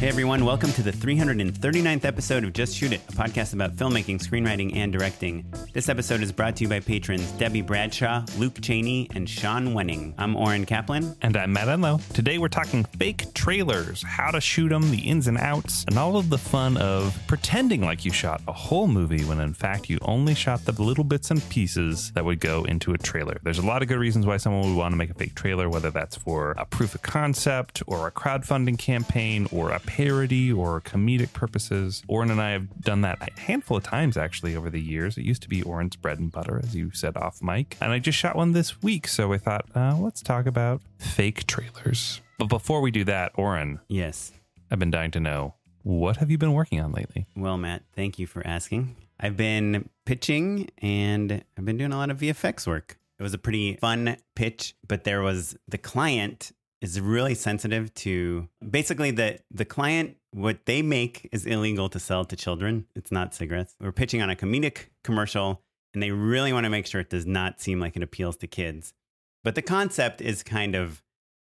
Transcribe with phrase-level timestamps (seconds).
[0.00, 4.18] Hey everyone, welcome to the 339th episode of Just Shoot It, a podcast about filmmaking,
[4.18, 5.44] screenwriting, and directing.
[5.74, 10.14] This episode is brought to you by patrons Debbie Bradshaw, Luke Cheney, and Sean Wenning.
[10.16, 11.14] I'm Oren Kaplan.
[11.20, 12.00] And I'm Matt Enlow.
[12.14, 16.16] Today we're talking fake trailers, how to shoot them, the ins and outs, and all
[16.16, 19.98] of the fun of pretending like you shot a whole movie when in fact you
[20.00, 23.38] only shot the little bits and pieces that would go into a trailer.
[23.42, 25.68] There's a lot of good reasons why someone would want to make a fake trailer,
[25.68, 30.80] whether that's for a proof of concept or a crowdfunding campaign or a parody or
[30.80, 32.04] comedic purposes.
[32.06, 35.18] Oren and I have done that a handful of times actually over the years.
[35.18, 37.76] It used to be Oren's bread and butter, as you said off mic.
[37.80, 41.44] And I just shot one this week, so I thought, uh, let's talk about fake
[41.48, 42.20] trailers.
[42.38, 44.30] But before we do that, Oren, Yes.
[44.70, 47.26] I've been dying to know what have you been working on lately?
[47.34, 48.94] Well, Matt, thank you for asking.
[49.18, 52.96] I've been pitching and I've been doing a lot of VFX work.
[53.18, 58.48] It was a pretty fun pitch, but there was the client is really sensitive to
[58.68, 62.86] basically that the client what they make is illegal to sell to children.
[62.94, 63.74] It's not cigarettes.
[63.80, 65.62] We're pitching on a comedic commercial
[65.92, 68.46] and they really want to make sure it does not seem like it appeals to
[68.46, 68.94] kids.
[69.42, 71.02] But the concept is kind of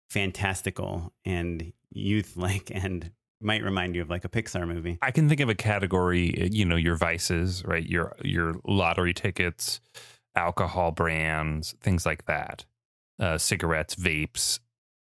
[0.09, 4.97] fantastical and youth like and might remind you of like a Pixar movie.
[5.01, 7.85] I can think of a category, you know, your vices, right?
[7.85, 9.79] Your your lottery tickets,
[10.35, 12.65] alcohol brands, things like that.
[13.19, 14.59] Uh, cigarettes, vapes.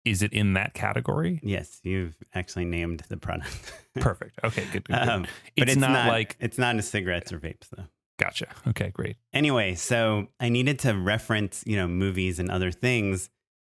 [0.06, 1.40] Is it in that category?
[1.42, 3.72] Yes, you've actually named the product.
[3.96, 4.38] Perfect.
[4.44, 4.84] Okay, good.
[4.84, 5.08] good, good.
[5.08, 7.86] Um, but it's, not, like it's not in cigarettes or vapes though.
[8.20, 8.46] gotcha.
[8.68, 9.16] Okay, great.
[9.32, 13.30] Anyway, so I needed to reference, you know, movies and other things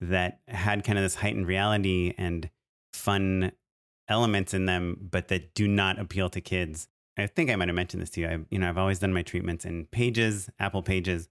[0.00, 2.50] that had kind of this heightened reality and
[2.92, 3.52] fun
[4.08, 6.88] elements in them, but that do not appeal to kids.
[7.16, 8.26] I think I might have mentioned this to you.
[8.26, 11.28] I, you know, I've always done my treatments in Pages, Apple Pages,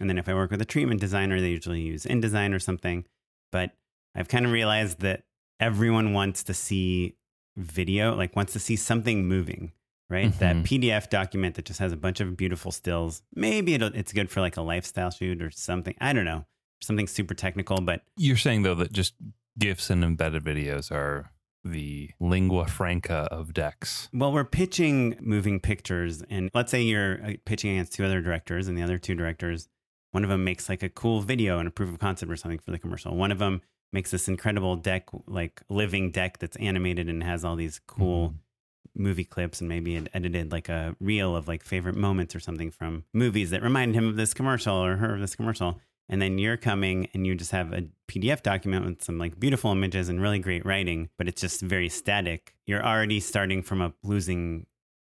[0.00, 3.04] and then if I work with a treatment designer, they usually use InDesign or something.
[3.50, 3.72] But
[4.14, 5.22] I've kind of realized that
[5.60, 7.16] everyone wants to see
[7.56, 9.72] video, like wants to see something moving,
[10.10, 10.36] right?
[10.38, 10.64] That Mhm.
[10.64, 13.22] PDF document that just has a bunch of beautiful stills.
[13.34, 15.94] Maybe it'll, it's good for like a lifestyle shoot or something.
[16.00, 16.46] I don't know,
[16.80, 19.14] something super technical, but You're saying though that just
[19.58, 21.30] GIFs and embedded videos are
[21.64, 24.08] the lingua franca of decks.
[24.12, 28.66] Well, we're pitching moving pictures, and let's say you're uh, pitching against two other directors,
[28.66, 29.68] and the other two directors,
[30.10, 32.58] one of them makes like a cool video and a proof of concept or something
[32.58, 33.14] for the commercial.
[33.14, 33.60] One of them
[33.92, 39.02] makes this incredible deck, like living deck that's animated and has all these cool mm-hmm.
[39.02, 42.70] movie clips, and maybe it edited like a reel of like favorite moments or something
[42.70, 45.80] from movies that reminded him of this commercial or her of this commercial.
[46.08, 49.72] And then you're coming and you just have a PDF document with some like beautiful
[49.72, 52.54] images and really great writing, but it's just very static.
[52.66, 54.66] You're already starting from a losing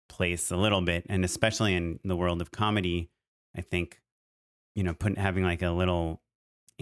[0.08, 1.04] place a little bit.
[1.08, 3.10] And especially in the world of comedy,
[3.56, 4.00] I think,
[4.74, 6.21] you know, putting having like a little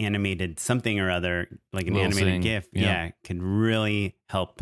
[0.03, 2.81] animated something or other, like an Little animated thing, GIF, yeah.
[2.81, 4.61] yeah, could really help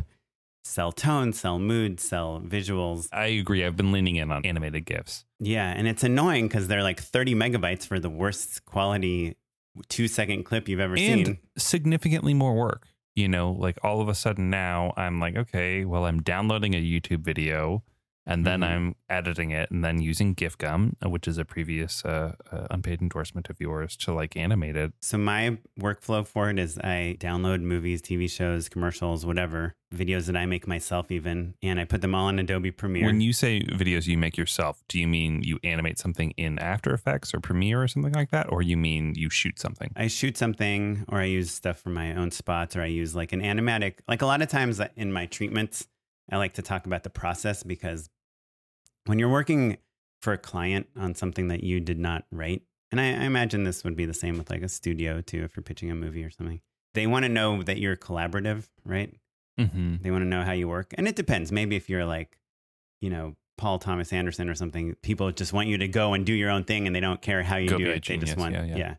[0.63, 3.07] sell tone, sell mood, sell visuals.
[3.11, 3.66] I agree.
[3.66, 5.25] I've been leaning in on animated GIFs.
[5.39, 9.35] Yeah, and it's annoying because they're like 30 megabytes for the worst quality
[9.88, 11.38] two second clip you've ever and seen.
[11.57, 12.88] significantly more work.
[13.16, 16.81] You know, like all of a sudden now I'm like, okay, well, I'm downloading a
[16.81, 17.84] YouTube video
[18.29, 18.67] and then Mhm.
[18.70, 23.02] I'm editing it and then using GIFGun, uh, which is a previous uh, uh, unpaid
[23.02, 24.93] endorsement of yours, to like animate it.
[25.02, 30.37] So my workflow for it is I download movies, TV shows, commercials, whatever, videos that
[30.37, 33.08] I make myself even, and I put them all in Adobe Premiere.
[33.08, 36.93] When you say videos you make yourself, do you mean you animate something in After
[36.93, 38.52] Effects or Premiere or something like that?
[38.52, 39.91] Or you mean you shoot something?
[39.96, 43.34] I shoot something or I use stuff for my own spots or I use like
[43.34, 43.96] an animatic.
[44.08, 45.87] Like a lot of times in my treatments,
[46.31, 48.08] I like to talk about the process because
[49.05, 49.78] when you're working
[50.22, 53.84] for a client on something that you did not write, and I, I imagine this
[53.84, 56.29] would be the same with like a studio too, if you're pitching a movie or
[56.31, 56.61] something.
[56.93, 59.16] they want to know that you're collaborative, right?
[59.59, 59.97] Mm-hmm.
[60.01, 60.93] They want to know how you work.
[60.97, 61.51] And it depends.
[61.51, 62.40] Maybe if you're like,
[63.01, 66.34] you know, Paul Thomas Anderson or something, people just want you to go and do
[66.34, 68.05] your own thing and they don't care how you Go do it.
[68.05, 68.95] They just want, Yeah, yeah.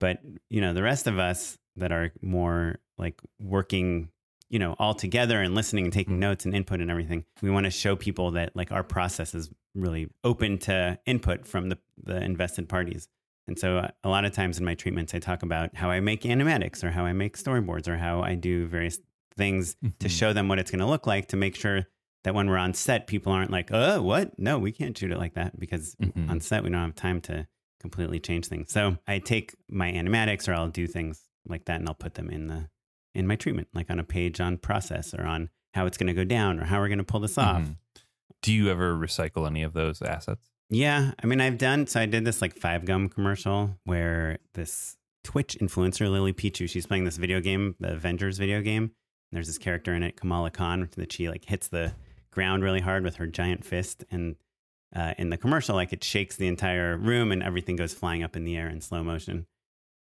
[0.00, 0.18] But,
[0.48, 4.10] you know, the rest of us that are more like working,
[4.50, 6.20] you know, all together and listening and taking Mhm.
[6.20, 9.50] notes and input and everything, we want to show people that like our process is
[9.74, 13.08] really open to input from the, the invested parties.
[13.46, 16.00] And so uh, a lot of times in my treatments, I talk about how I
[16.00, 18.98] make animatics or how I make storyboards or how I do various
[19.36, 20.10] things to Mhm.
[20.10, 21.86] show them what it's going to look like to make sure
[22.24, 24.38] that when we're on set, people aren't like, oh, what?
[24.38, 26.28] No, we can't shoot it like that because Mhm.
[26.28, 27.46] on set, we don't have time to
[27.80, 28.70] completely change things.
[28.72, 32.28] So I take my animatics or I'll do things like that and I'll put them
[32.28, 32.68] in the
[33.14, 36.12] in my treatment, like on a page on process or on how it's going to
[36.14, 37.62] go down or how we're going to pull this off.
[37.62, 37.76] Mhm.
[38.42, 40.48] Do you ever recycle any of those assets?
[40.70, 42.00] Yeah, I mean, I've done so.
[42.00, 47.04] I did this like five gum commercial where this Twitch influencer Lily Pichu, she's playing
[47.04, 48.84] this video game, the Avengers video game.
[48.84, 51.92] And there's this character in it, Kamala Khan, that she like hits the
[52.32, 54.36] ground really hard with her giant fist, and
[54.94, 58.34] uh, in the commercial, like it shakes the entire room and everything goes flying up
[58.36, 59.46] in the air in slow motion.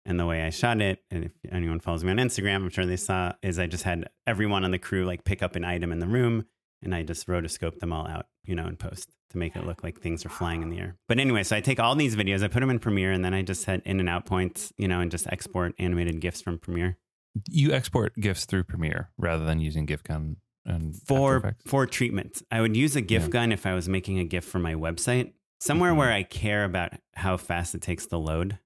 [0.08, 2.86] And the way I shot it, and if anyone follows me on Instagram, I'm sure
[2.86, 5.92] they saw, is I just had everyone on the crew like pick up an item
[5.92, 6.46] in the room
[6.82, 9.84] and I just rotoscoped them all out, you know, in post to make it look
[9.84, 10.96] like things are flying in the air.
[11.10, 13.34] But anyway, so I take all these videos, I put them in Premiere, and then
[13.34, 16.58] I just set in and out points, you know, and just export animated GIFs from
[16.58, 16.98] Premiere
[17.50, 22.42] You export GIFs through Premiere rather than using GIFGun and for for treatment.
[22.50, 23.30] I would use a GIF Yeah.
[23.30, 25.98] gun if I was making a GIF for my website, somewhere Mhm.
[25.98, 28.60] where I care about how fast it takes to load.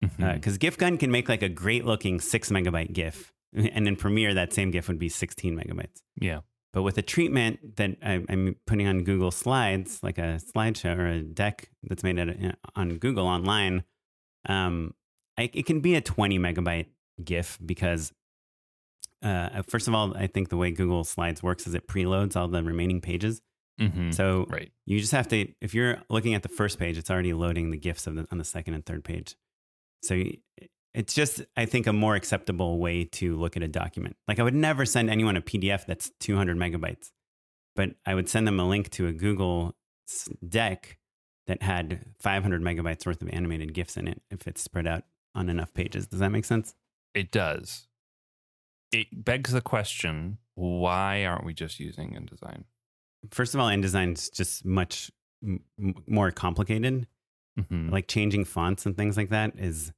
[0.00, 4.34] Because GIF gun can make like a great looking six megabyte GIF, and in Premiere
[4.34, 6.02] that same GIF would be 16 megabytes.
[6.20, 6.40] yeah.
[6.72, 11.06] But with a treatment that I, I'm putting on Google Slides, like a slideshow or
[11.06, 13.84] a deck that's made at, on Google online,
[14.46, 14.92] um,
[15.38, 16.88] I, it can be a 20 megabyte
[17.24, 18.12] GIF because,
[19.22, 22.46] uh, first of all, I think the way Google Slides works is it preloads all
[22.46, 23.40] the remaining pages.
[23.80, 24.12] Mhm.
[24.12, 24.70] So right.
[24.84, 27.78] you just have to, if you're looking at the first page, it's already loading the
[27.78, 29.34] GIFs of the, on the second and third page.
[30.06, 30.22] So
[30.94, 34.16] it's just, I think, a more acceptable way to look at a document.
[34.28, 37.10] Like I would never send anyone a PDF that's 200 megabytes,
[37.74, 39.76] but I would send them a link to a Google
[40.48, 40.98] deck
[41.46, 45.04] that had 500 megabytes worth of animated GIFs in it if it's spread out
[45.34, 46.06] on enough pages.
[46.06, 46.74] Does that make sense?
[47.14, 47.86] It does.
[48.92, 52.64] It begs the question why aren't we just using InDesign?
[53.30, 55.10] First of all, InDesign's just much
[55.42, 55.62] m-
[56.06, 57.06] more complicated.
[57.58, 57.90] Mhm.
[57.90, 59.90] like changing fonts and things like that is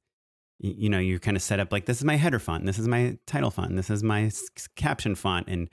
[0.59, 2.87] you know you kind of set up like this is my header font this is
[2.87, 4.43] my title font this is my s-
[4.75, 5.69] caption font and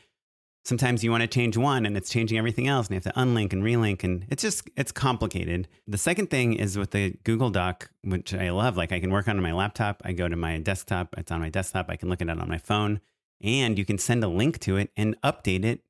[0.64, 3.20] sometimes you want to change one and it's changing everything else and you have to
[3.20, 5.68] unlink and relink and it's just it's complicated.
[5.86, 9.28] The second thing is with the google doc which i love like i can work
[9.28, 12.20] on my laptop i go to my desktop it's on my desktop i can look
[12.22, 13.00] at it on my phone
[13.40, 15.80] and you can send a link to it and update it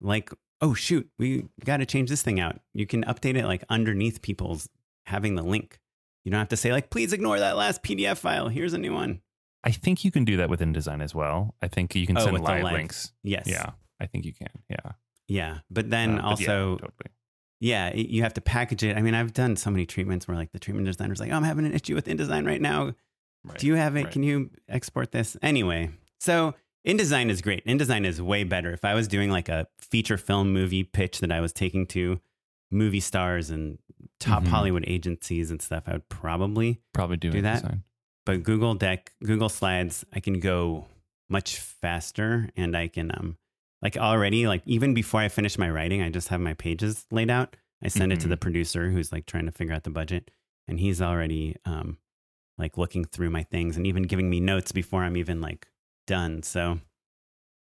[0.00, 0.30] like
[0.60, 2.60] oh shoot we got to change this thing out.
[2.72, 4.68] You can update it like underneath people's
[5.06, 5.78] having the link
[6.24, 8.92] you don't have to say like please ignore that last pdf file here's a new
[8.92, 9.20] one
[9.66, 11.54] I think you can do that with InDesign as well.
[11.62, 13.12] I think you can Oh, send live links.
[13.22, 14.50] yes Yeah, I think you can.
[14.68, 14.92] Yeah.
[15.26, 17.10] yeah but then Uh, but yeah, also totally.
[17.60, 20.52] yeah, you have to package it i mean i've done so many treatments where like
[20.52, 22.94] the treatment designer's like oh, i'm having an issue with InDesign right now
[23.46, 23.58] Right.
[23.58, 24.12] do you have it right.
[24.12, 25.90] can you export this anyway
[26.20, 26.54] so
[26.86, 30.52] InDesign is great InDesign is way better if i was doing like a feature film
[30.52, 32.20] movie pitch that i was taking to
[32.74, 33.78] movie stars and
[34.20, 34.48] top Mhm.
[34.48, 37.62] hollywood agencies and stuff i would probably probably do, do that?
[37.62, 37.82] InDesign.
[38.26, 40.86] but Google Deck, Google Slides, I can go
[41.30, 43.36] much faster and I can um
[43.82, 47.30] like already like even before I finish my writing, I just have my pages laid
[47.30, 47.56] out.
[47.82, 48.30] I send it to Mhm.
[48.30, 50.30] the producer who's like trying to figure out the budget
[50.68, 51.98] and he's already um
[52.56, 55.66] like looking through my things and even giving me notes before I'm even like
[56.06, 56.42] done.
[56.42, 56.80] So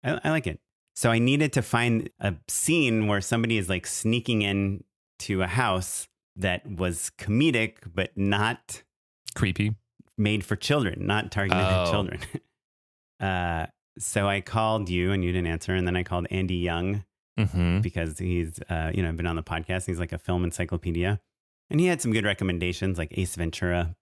[0.03, 0.59] I, I like it.
[0.95, 4.83] So I needed to find a scene where somebody is like sneaking in
[5.27, 8.83] to a house that was comedic but not
[9.35, 9.75] Creepy.
[10.17, 11.91] made for children, not targeted at Oh.
[11.91, 12.19] children.
[13.19, 13.65] uh,
[13.99, 17.03] so I called you and you didn't answer, and then I called Andy Young
[17.39, 17.79] Mm-hmm.
[17.79, 19.85] because he's uh, you know been on the podcast.
[19.87, 21.19] He's like a film encyclopedia,
[21.69, 23.95] and he had some good recommendations like Ace Ventura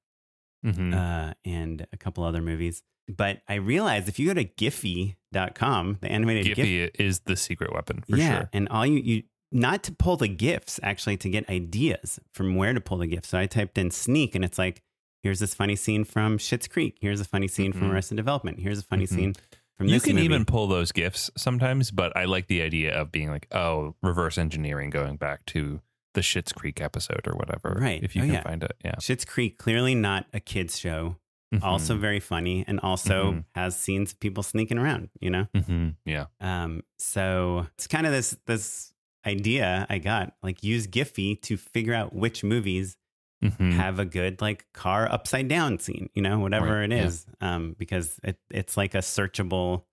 [0.66, 0.94] Mm-hmm.
[0.94, 2.82] uh, and a couple other movies.
[3.08, 7.74] But I realized if you go to Giphy.com, the animated GIF, Giphy is the secret
[7.74, 8.50] weapon for yeah, sure.
[8.52, 12.74] and all you you not to pull the gifs, actually to get ideas from where
[12.74, 13.29] to pull the gifs.
[13.29, 14.82] So I typed in sneak, and it's like,
[15.24, 16.98] here's this funny scene from Schitt's Creek.
[17.01, 17.94] Here's a funny scene from Mhm.
[17.94, 18.60] Arrested Development.
[18.60, 19.15] Here's a funny Mhm.
[19.15, 19.34] scene
[19.77, 20.25] from You can movie.
[20.25, 24.38] even pull those gifts sometimes, but I like the idea of being like, oh, reverse
[24.38, 25.82] engineering, going back to
[26.13, 27.77] the Schitt's Creek episode or whatever.
[27.79, 28.03] Right.
[28.03, 28.41] If you Oh, can yeah.
[28.44, 28.75] find it.
[28.84, 28.96] Yeah.
[28.96, 31.18] Schitt's Creek, clearly not a kids show.
[31.63, 32.00] also Mhm.
[32.00, 33.46] very funny, and also Mhm.
[33.56, 35.10] has scenes of people sneaking around.
[35.20, 35.96] You know, Mhm.
[36.06, 36.27] Yeah.
[36.39, 38.94] um, so it's kind of this this
[39.26, 42.96] idea I got like use Giphy to figure out which movies
[43.44, 43.72] Mhm.
[43.74, 47.56] have a good like car upside down scene, you know, whatever Right, it yeah.
[47.56, 49.86] um, because it it's like a searchable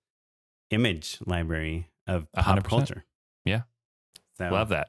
[0.70, 2.88] image library of pop hundred percent.
[2.88, 3.04] culture.
[3.44, 3.62] Yeah.
[4.38, 4.88] So Love that.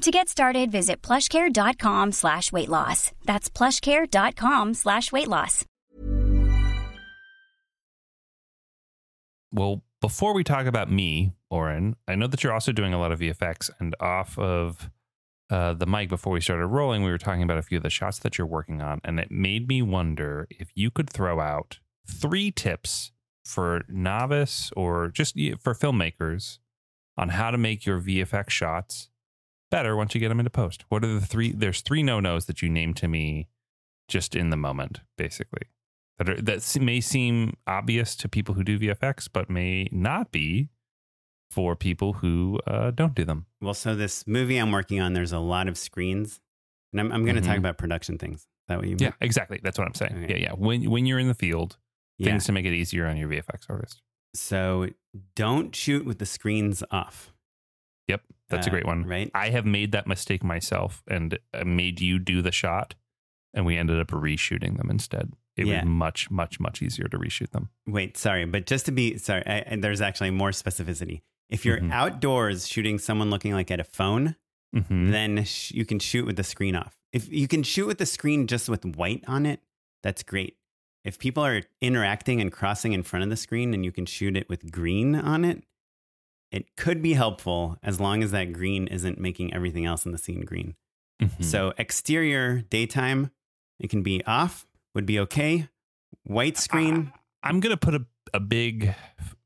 [0.00, 3.12] To get started, visit plushcare.com slash weight loss.
[3.26, 5.66] That's plushcare.com slash weight loss.
[9.52, 13.12] Well, before we talk about me, Oren, I know that you're also doing a lot
[13.12, 14.90] of VFX and off of
[15.50, 17.90] uh, the mic before we started rolling, we were talking about a few of the
[17.90, 21.78] shots that you're working on, and it made me wonder if you could throw out
[22.06, 23.12] three tips
[23.44, 26.58] for novice or just for filmmakers
[27.18, 29.10] on how to make your VFX shots
[29.70, 30.84] better once you get them into post.
[30.88, 31.52] What are the three?
[31.52, 33.48] There's three no nos that you named to me
[34.08, 35.62] just in the moment, basically.
[36.18, 40.68] That are, that may seem obvious to people who do VFX, but may not be
[41.50, 43.46] for people who uh, don't do them.
[43.60, 46.40] Well, so this movie I'm working on, there's a lot of screens,
[46.92, 47.60] and I'm, I'm going to talk Mhm.
[47.60, 48.40] about production things.
[48.40, 48.98] Is that what you mean?
[49.00, 49.60] Yeah, exactly.
[49.62, 50.24] That's what I'm saying.
[50.24, 50.34] Okay.
[50.34, 50.52] Yeah, yeah.
[50.52, 51.78] When when you're in the field,
[52.18, 52.26] Yeah.
[52.26, 54.02] things to make it easier on your VFX artist.
[54.34, 54.88] So
[55.34, 57.32] don't shoot with the screens off.
[58.08, 59.04] Yep, that's a Uh, great one.
[59.04, 59.30] right?
[59.34, 62.94] I have made that mistake myself and uh, made you do the shot,
[63.54, 65.32] and we ended up reshooting them instead.
[65.56, 65.80] It Yeah.
[65.80, 67.70] was much, much, much easier to reshoot them.
[67.86, 71.22] Wait, sorry, but just to be sorry, I, and there's actually more specificity.
[71.48, 71.90] If you're Mhm.
[71.92, 74.36] outdoors shooting someone looking like at a phone,
[74.72, 76.96] hmm then sh- you can shoot with the screen off.
[77.12, 79.60] If you can shoot with the screen just with white on it,
[80.02, 80.56] that's great.
[81.04, 84.36] If people are interacting and crossing in front of the screen and you can shoot
[84.36, 85.64] it with green on it,
[86.50, 90.18] it could be helpful as long as that green isn't making everything else in the
[90.18, 90.74] scene green.
[91.22, 91.42] Mm-hmm.
[91.42, 93.30] So exterior daytime,
[93.78, 95.68] it can be off, would be okay.
[96.24, 98.04] White screen, I'm going to put a,
[98.34, 98.94] a big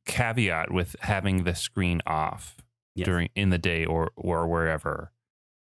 [0.06, 2.56] caveat with having the screen off
[2.96, 3.06] Yes.
[3.06, 5.10] during in the day or or wherever,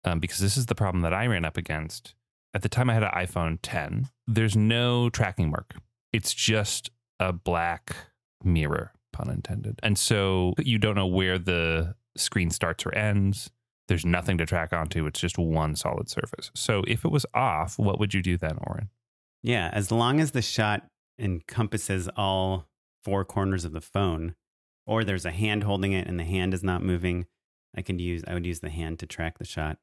[0.04, 2.14] um, because this is the problem that I ran up against
[2.54, 2.88] at the time.
[2.88, 4.10] I had an iPhone 10.
[4.28, 5.74] There's no tracking mark.
[6.14, 7.96] It's just a black
[8.44, 13.50] mirror, pun intended, and so you don't know where the screen starts or ends.
[13.88, 15.06] There's nothing to track onto.
[15.06, 16.52] It's just one solid surface.
[16.56, 18.90] So if it was off, what would you do then, Oren?
[19.44, 20.88] Yeah, as long as the shot
[21.20, 22.68] encompasses all
[23.04, 24.36] four corners of the phone,
[24.88, 27.28] or there's a hand holding it and the hand is not moving,
[27.76, 29.78] I could use I would use the hand to track the shot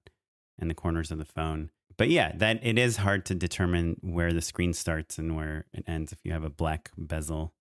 [0.59, 1.71] and the corners of the phone.
[1.97, 5.85] But yeah, that it is hard to determine where the screen starts and where it
[5.87, 7.55] ends if you have a black bezel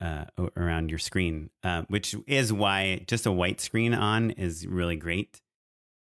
[0.00, 0.24] uh,
[0.56, 5.40] around your screen, uh, which is why just a white screen on is really great.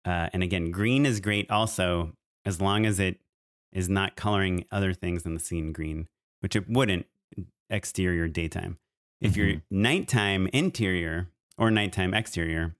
[0.05, 2.13] Uh, and again, green is great also
[2.45, 3.21] as long as it
[3.73, 6.09] is not coloring other things in the scene green,
[6.41, 7.07] which it wouldn't
[7.71, 8.79] exterior daytime.
[9.21, 12.75] If you're nighttime interior or nighttime exterior,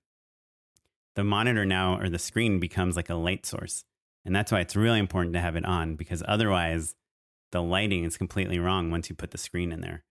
[1.15, 3.83] the monitor now or the screen becomes like a light source.
[4.25, 6.95] And that's why it's really important to have it on because otherwise
[7.51, 10.03] the lighting is completely wrong once you put the screen in there.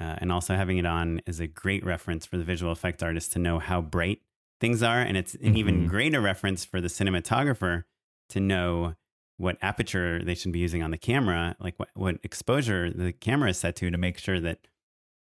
[0.00, 3.32] Uh, and also having it on is a great reference for the visual effects artist
[3.32, 4.20] to know how bright
[4.60, 5.00] things are.
[5.00, 5.88] And it's an even Mhm.
[5.88, 7.84] greater reference for the cinematographer
[8.30, 8.94] to know
[9.38, 13.50] what aperture they should be using on the camera, like what, what exposure the camera
[13.50, 14.66] is set to to make sure that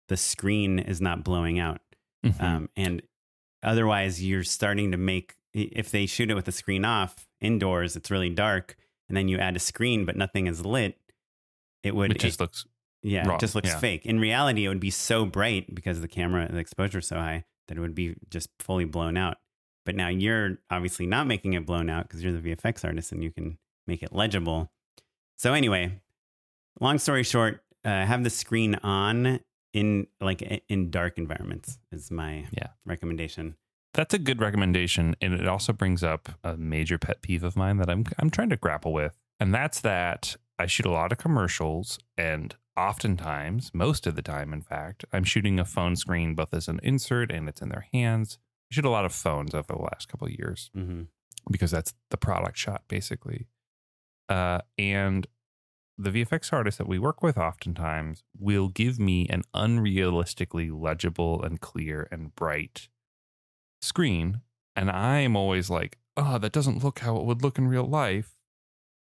[0.08, 1.80] the screen is not blowing out.
[2.24, 2.40] Mhm.
[2.42, 3.02] Um, and
[3.62, 8.10] otherwise, you're starting to make, if they shoot it with the screen off indoors, it's
[8.10, 8.76] really dark.
[9.08, 10.98] And then you add a screen, but nothing is lit.
[11.82, 12.64] It would it just looks
[13.02, 13.78] yeah, wrong, it just looks yeah.
[13.78, 14.06] fake.
[14.06, 17.44] In reality, it would be so bright because the camera, the exposure is so high
[17.68, 19.38] that it would be just fully blown out.
[19.84, 23.22] But now you're obviously not making it blown out because you're the VFX artist and
[23.22, 24.70] you can make it legible.
[25.36, 26.00] So anyway,
[26.80, 29.40] long story short, uh, have the screen on
[29.72, 32.68] in like in dark environments is my Yeah.
[32.84, 33.56] recommendation.
[33.94, 37.76] That's a good recommendation, and it also brings up a major pet peeve of mine
[37.78, 41.18] that I'm I'm trying to grapple with, and that's that I shoot a lot of
[41.18, 46.54] commercials, and oftentimes, most of the time, in fact, I'm shooting a phone screen both
[46.54, 48.38] as an insert and it's in their hands.
[48.70, 51.02] I shoot a lot of phones over the last couple of years hmm
[51.50, 53.48] because that's the product shot basically.
[54.28, 55.26] Uh, and
[55.98, 61.60] the VFX artists that we work with oftentimes will give me an unrealistically legible and
[61.60, 62.88] clear and bright
[63.80, 64.42] screen.
[64.76, 68.36] And I'm always like, oh, that doesn't look how it would look in real life.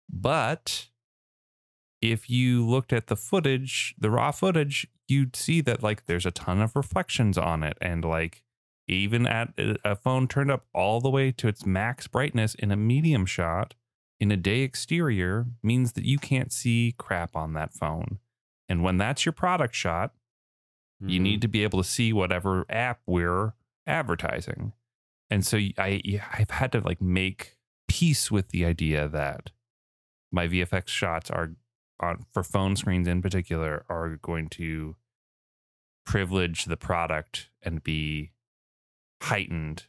[0.09, 0.87] But
[2.01, 6.31] if you looked at the footage, the raw footage, you'd see that like there's a
[6.31, 7.77] ton of reflections on it.
[7.81, 8.43] And like
[8.87, 12.77] even at a phone turned up all the way to its max brightness in a
[12.77, 13.75] medium shot
[14.21, 18.19] in a day exterior means that you can't see crap on that phone.
[18.69, 20.13] And when that's your product shot,
[21.01, 21.11] Mm-hmm.
[21.11, 23.55] you need to be able to see whatever app we're
[23.87, 24.73] advertising.
[25.31, 26.03] And so I
[26.33, 29.53] I've had to like make peace with the idea that
[30.33, 31.53] my VFX shots are
[32.01, 34.97] on for phone screens in particular are going to
[36.05, 38.33] privilege the product and be
[39.23, 39.85] heightened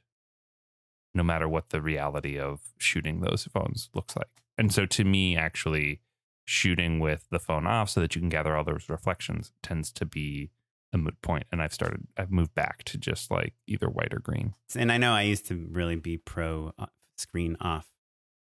[1.13, 4.27] no matter what the reality of shooting those phones looks like.
[4.57, 6.01] And so to me actually
[6.45, 10.05] shooting with the phone off so that you can gather all those reflections tends to
[10.05, 10.49] be
[10.91, 14.19] a moot point and I've started I've moved back to just like either white or
[14.19, 14.55] green.
[14.75, 17.87] And I know I used to really be pro uh, screen off,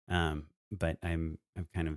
[0.07, 1.95] um, but I'm I've kind of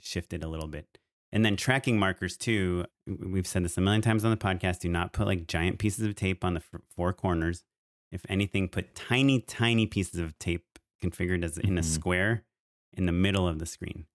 [0.00, 0.98] shifted a little bit.
[1.32, 2.84] And then tracking markers too.
[3.06, 4.80] We've said this a million times on the podcast.
[4.80, 7.64] Do not put like giant pieces of tape on the f- four corners.
[8.12, 11.84] If anything, put tiny, tiny pieces of tape configured as in a Mhm.
[11.84, 12.44] square
[12.92, 14.06] in the middle of the screen,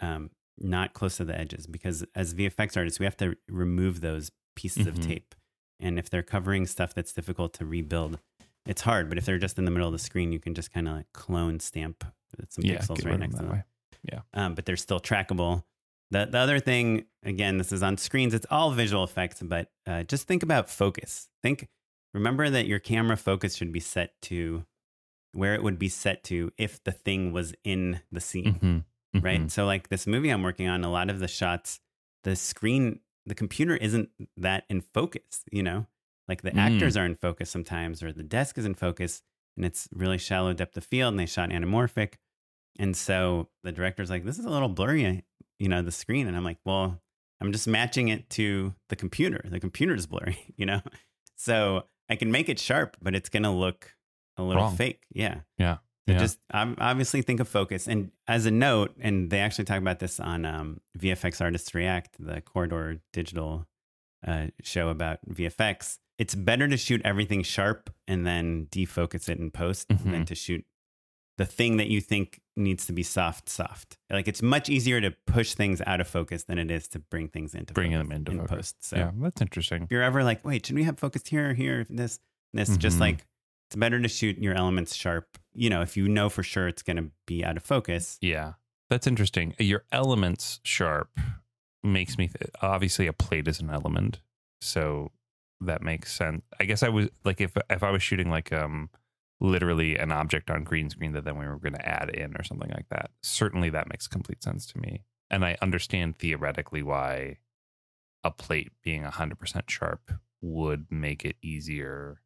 [0.00, 1.66] um, not close to the edges.
[1.66, 4.90] Because as VFX artists, we have to remove those pieces Mhm.
[4.90, 5.34] of tape.
[5.80, 8.20] And if they're covering stuff that's difficult to rebuild,
[8.64, 9.08] it's hard.
[9.08, 10.94] But if they're just in the middle of the screen, you can just kind of
[10.98, 12.04] like clone stamp
[12.48, 13.64] some yeah, pixels right next to them them
[14.12, 14.20] way.
[14.34, 15.64] um, but they're still trackable.
[16.10, 20.02] The, the other thing, again, this is on screens, it's all visual effects, but uh,
[20.04, 21.28] just think about focus.
[21.42, 21.68] Think,
[22.12, 24.64] remember that your camera focus should be set to
[25.32, 28.84] where it would be set to if the thing was in the scene,
[29.16, 29.22] Mhm.
[29.24, 29.40] right?
[29.42, 29.50] Mhm.
[29.50, 31.80] So, like this movie I'm working on, a lot of the shots,
[32.22, 35.86] the screen, the computer isn't that in focus, you know?
[36.28, 36.58] Like the Mm.
[36.58, 39.22] actors are in focus sometimes, or the desk is in focus,
[39.56, 42.14] and it's really shallow depth of field, and they shot anamorphic.
[42.78, 45.24] And so the director's like, this is a little blurry,
[45.58, 46.26] you know, the screen.
[46.26, 47.00] And I'm like, well,
[47.40, 49.40] I'm just matching it to the computer.
[49.44, 50.80] The computer is blurry, you know?
[51.36, 53.94] So I can make it sharp, but it's going to look
[54.36, 54.76] a little Wrong.
[54.76, 55.02] fake.
[55.14, 55.40] Yeah.
[55.58, 55.76] Yeah.
[56.06, 56.18] So Yeah.
[56.18, 57.86] just ob- obviously think of focus.
[57.88, 62.16] And as a note, and they actually talk about this on um, VFX Artists React,
[62.18, 63.66] the Corridor Digital
[64.26, 65.98] uh, show about VFX.
[66.18, 70.26] It's better to shoot everything sharp and then defocus it in post than Mhm.
[70.26, 70.64] to shoot
[71.38, 73.96] the thing that you think needs to be soft, soft.
[74.10, 77.28] Like it's much easier to push things out of focus than it is to bring
[77.28, 78.56] things into focus them into in focus.
[78.72, 78.84] post.
[78.84, 79.82] So yeah, that's interesting.
[79.84, 82.20] if you're ever like, wait, should we have focused here, here, this,
[82.52, 82.76] this?
[82.76, 83.00] Just Mhm.
[83.00, 83.26] like
[83.68, 85.38] it's better to shoot your elements sharp.
[85.54, 88.18] You know, if you know for sure it's going to be out of focus.
[88.20, 88.52] Yeah,
[88.90, 89.54] that's interesting.
[89.58, 91.10] Your elements sharp
[91.82, 94.20] makes me th- obviously a plate is an element,
[94.60, 95.10] so
[95.60, 96.42] that makes sense.
[96.60, 98.90] I guess I was like if if I was shooting like um
[99.44, 102.42] literally an object on green screen that then we were going to add in or
[102.42, 103.10] something like that.
[103.22, 105.04] Certainly that makes complete sense to me.
[105.30, 107.38] And I understand theoretically why
[108.24, 112.22] a plate being 100% sharp would make it easier.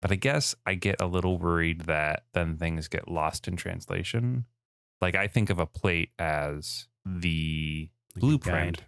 [0.00, 4.46] But I guess I get a little worried that then things get lost in translation.
[5.00, 8.86] Like I think of a plate as the Like blueprint, guide.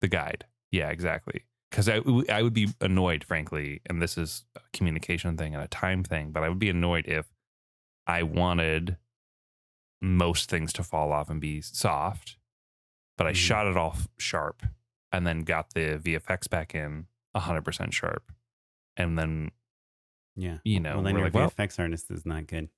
[0.00, 0.44] the guide.
[0.70, 1.44] Yeah, exactly.
[1.76, 2.00] Because I,
[2.32, 6.30] I would be annoyed, frankly, and this is a communication thing and a time thing,
[6.30, 7.26] but I would be annoyed if
[8.06, 8.96] I wanted
[10.00, 12.38] most things to fall off and be soft,
[13.18, 13.36] but I Mhm.
[13.36, 14.62] shot it off sharp
[15.12, 18.32] and then got the VFX back in 100% sharp.
[18.96, 19.50] And then,
[20.34, 20.60] Yeah.
[20.64, 22.70] you know, well, then your like, well- VFX artist is not good.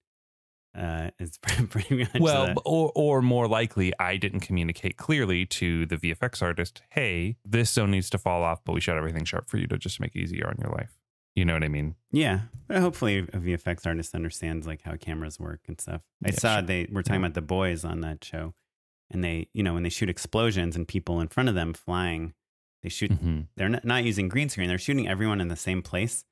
[0.77, 1.39] Uh, it's
[1.71, 6.43] pretty much well, the- or, or more likely, I didn't communicate clearly to the VFX
[6.43, 9.67] artist, hey, this zone needs to fall off, but we shot everything sharp for you
[9.69, 10.99] to just make it easier on your life.
[11.35, 11.95] You know what I mean?
[12.11, 12.41] yeah.
[12.71, 16.03] Hopefully, a VFX artist understands like how cameras work and stuff.
[16.25, 16.63] I Yeah, saw sure.
[16.63, 17.27] they were talking Yeah.
[17.29, 18.55] about the boys on that show,
[19.11, 22.35] and they, you know, when they shoot explosions and people in front of them flying,
[22.83, 23.11] they shoot.
[23.13, 23.41] Mm-hmm.
[23.57, 24.69] They're not, not using green screen.
[24.69, 26.25] They're shooting everyone in the same place,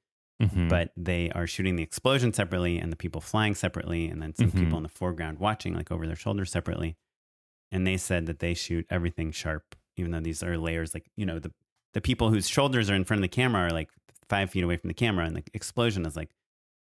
[0.43, 0.69] Mm-hmm.
[0.69, 4.51] but they are shooting the explosion separately and the people flying separately, and then some
[4.53, 4.59] Mhm.
[4.65, 6.97] people in the foreground watching like over their shoulders separately.
[7.73, 10.93] And they said that they shoot everything sharp, even though these are layers.
[10.95, 11.53] Like you know, the
[11.95, 13.89] the people whose shoulders are in front of the camera are like
[14.29, 16.31] five feet away from the camera, and the explosion is like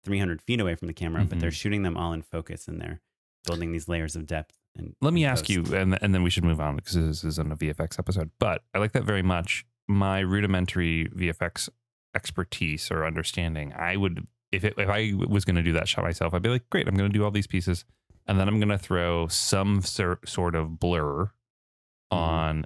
[0.04, 1.24] three hundred feet away from the camera.
[1.24, 1.54] But they're Mhm.
[1.62, 3.00] shooting them all in focus, and they're
[3.48, 4.58] building these layers of depth.
[4.78, 7.24] And Let me in ask you, and and then we should move on because this
[7.24, 8.32] isn't a VFX episode.
[8.38, 9.66] But I like that very much.
[9.88, 11.70] My rudimentary VFX
[12.16, 16.04] expertise or understanding, I would if it, if I was going to do that shot
[16.04, 17.84] myself, I'd be like, great, I'm going to do all these pieces,
[18.26, 21.32] and then I'm going to throw some sor- sort of blur
[22.14, 22.18] Mhm.
[22.18, 22.66] on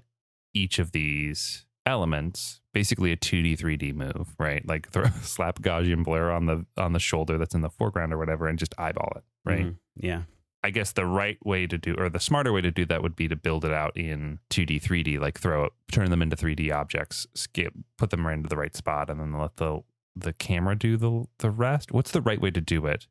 [0.53, 2.61] each of these elements.
[2.73, 4.65] Basically, a 2D 3D move, right?
[4.67, 8.17] Like throw slap Gaussian blur on the on the shoulder that's in the foreground or
[8.17, 9.65] whatever, and just eyeball it, right?
[9.67, 9.75] Mhm.
[9.95, 10.23] Yeah.
[10.63, 13.15] I guess the right way to do, or the smarter way to do that would
[13.15, 16.73] be to build it out in 2D, 3D, like throw it, turn them into 3D
[16.73, 19.81] objects, skip, put them right into the right spot, and then let the
[20.15, 21.91] the camera do the the rest.
[21.91, 23.07] What's the right way to do it?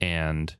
[0.00, 0.54] And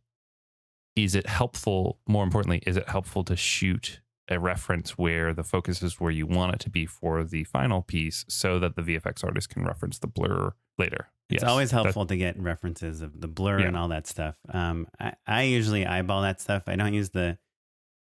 [0.97, 1.99] is it helpful?
[2.09, 6.27] More importantly, is it helpful to shoot a reference where the focus is where you
[6.27, 9.99] want it to be for the final piece, so that the VFX artist can reference
[9.99, 11.09] the blur later?
[11.33, 13.69] It's Yes, always helpful to get references of the blur Yeah.
[13.69, 14.37] and all that stuff.
[14.49, 16.65] Um, I, I usually eyeball that stuff.
[16.67, 17.39] I don't use the.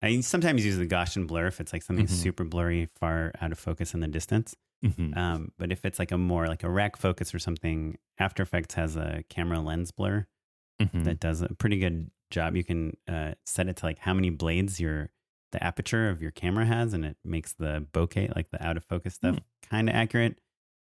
[0.03, 2.09] I sometimes use the Gaussian blur if it's like something Mhm.
[2.09, 4.55] super blurry, far out of focus in the distance.
[4.83, 5.15] Mhm.
[5.15, 8.73] Um, but if it's like a more like a rack focus or something, After Effects
[8.73, 10.25] has a camera lens blur
[10.81, 11.03] Mhm.
[11.03, 12.55] that does a pretty good job.
[12.55, 15.11] You can uh, set it to like how many blades your
[15.51, 18.83] the aperture of your camera has, and it makes the bokeh, like the out of
[18.85, 20.39] focus stuff, kind of accurate.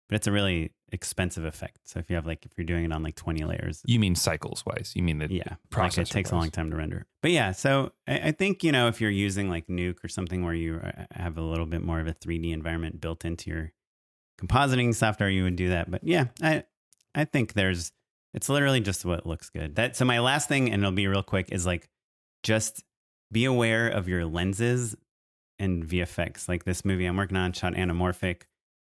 [0.09, 1.81] But it's a really expensive effect.
[1.85, 4.15] So if you have like if you're doing it on like 20 layers, You mean
[4.15, 4.93] cycles wise?
[4.95, 7.07] You mean that yeah, like it takes a long time to render.
[7.21, 10.45] But yeah, so I, I think you know if you're using like Nuke or something
[10.45, 13.73] where you uh, have a little bit more of a 3D environment built into your
[14.41, 15.91] compositing software, you would do that.
[15.91, 16.65] But yeah, I
[17.15, 17.93] I think there's
[18.33, 19.75] it's literally just what looks good.
[19.75, 21.89] That so my last thing, and it'll be real quick, is like
[22.43, 22.85] just
[23.33, 24.95] be aware of your lenses
[25.59, 26.49] and VFX.
[26.49, 28.43] Like this movie I'm working on, shot anamorphic,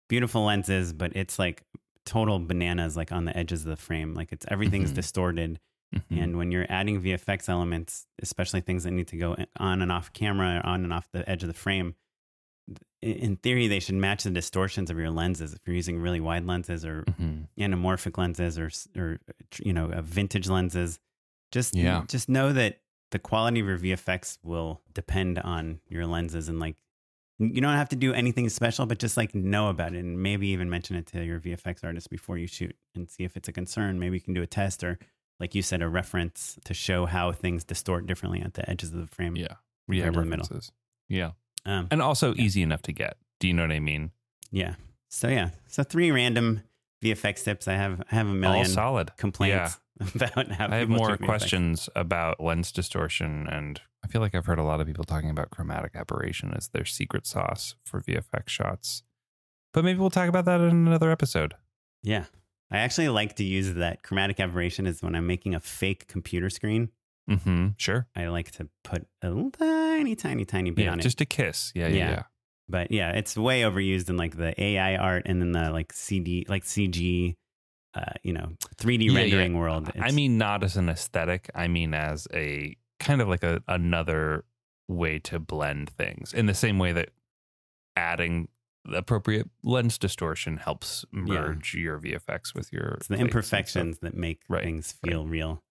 [0.08, 1.64] beautiful lenses, but it's like
[2.10, 4.14] total bananas, like on the edges of the frame.
[4.16, 4.96] Like it's everything's Mhm.
[4.96, 5.60] distorted.
[5.96, 6.22] Mhm.
[6.24, 10.12] And when you're adding VFX elements, especially things that need to go on and off
[10.14, 11.96] camera, on and off the edge of the frame,
[13.02, 15.54] in- theory, they should match the distortions of your lenses.
[15.54, 17.48] If you're using really wide lenses or Mhm.
[17.58, 18.70] anamorphic lenses or
[19.00, 19.20] or
[19.64, 21.00] you know uh, vintage lenses,
[21.52, 22.04] just Yeah.
[22.08, 26.76] just know that the quality of your VFX will depend on your lenses and like
[27.40, 30.50] you don't have to do anything special, but just like know about it and maybe
[30.50, 33.52] even mention it to your VFX artist before you shoot and see if it's a
[33.54, 33.98] concern.
[34.00, 35.00] Maybe you can do a test or,
[35.40, 39.00] like you said, a reference to show how things distort differently at the edges of
[39.00, 39.36] the frame.
[39.36, 39.48] Yeah.
[39.88, 40.04] Yeah.
[40.06, 40.44] compared to the middle.
[40.44, 40.72] references.
[41.08, 41.32] Yeah.
[41.66, 42.44] Um, And also Yeah.
[42.44, 43.18] easy enough to get.
[43.40, 44.12] Do you know what I mean?
[44.52, 44.76] yeah.
[45.12, 45.50] So yeah.
[45.66, 46.62] So three random
[47.04, 47.68] VFX tips.
[47.68, 49.12] I have I have a million All million solid.
[49.18, 49.78] complaints
[50.16, 51.26] about how I have more shoot VFX.
[51.26, 55.30] questions about lens distortion, and I feel like I've heard a lot of people talking
[55.30, 59.04] about chromatic aberration as their secret sauce for VFX shots.
[59.74, 61.54] But maybe we'll talk about that in another episode.
[62.04, 62.26] Yeah.
[62.72, 66.50] I actually like to use that chromatic aberration is when I'm making a fake computer
[66.50, 66.90] screen.
[67.30, 67.70] Mm-hmm.
[67.78, 68.08] Sure.
[68.16, 71.04] I like to put a tiny, tiny, tiny bit Yeah, on it.
[71.04, 71.72] just a kiss.
[71.76, 72.24] Yeah, yeah, Yeah.
[72.70, 72.80] Yeah.
[72.82, 76.46] But yeah, it's way overused in like the AI art and then the like CD,
[76.48, 77.36] like CG,
[77.96, 79.20] uh, you know, 3D Yeah, yeah.
[79.20, 79.92] rendering world.
[80.00, 81.50] I mean, not as an aesthetic.
[81.56, 84.46] I mean, as a kind of like a another
[84.88, 87.10] way to blend things in the same way that
[87.96, 88.48] adding
[88.86, 93.22] the appropriate lens distortion helps merge your VFX with your it's the plates and stuff.
[93.22, 95.62] imperfections that make Right, things feel real.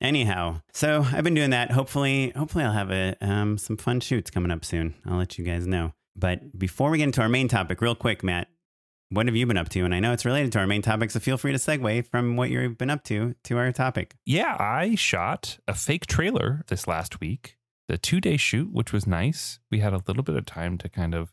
[0.00, 1.70] Anyhow, so I've been doing that.
[1.70, 4.94] Hopefully, hopefully I'll have a um, some fun shoots coming up soon.
[5.06, 5.92] I'll let you guys know.
[6.16, 8.48] But before we get into our main topic, real quick, Matt,
[9.10, 9.84] what have you been up to?
[9.84, 12.36] And I know it's related to our main topic, so feel free to segue from
[12.36, 14.16] what you've been up to to our topic.
[14.24, 17.56] Yeah, I shot a fake trailer this last week.
[17.88, 19.60] The two day shoot, which was nice.
[19.70, 21.32] We had a little bit of time to kind of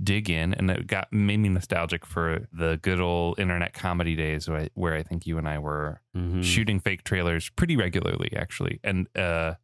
[0.00, 4.48] dig in, and it got made me nostalgic for the good old internet comedy days
[4.48, 6.44] where I, where I think you and I were Mhm.
[6.44, 8.78] shooting fake trailers pretty regularly, actually.
[8.84, 9.54] And uh,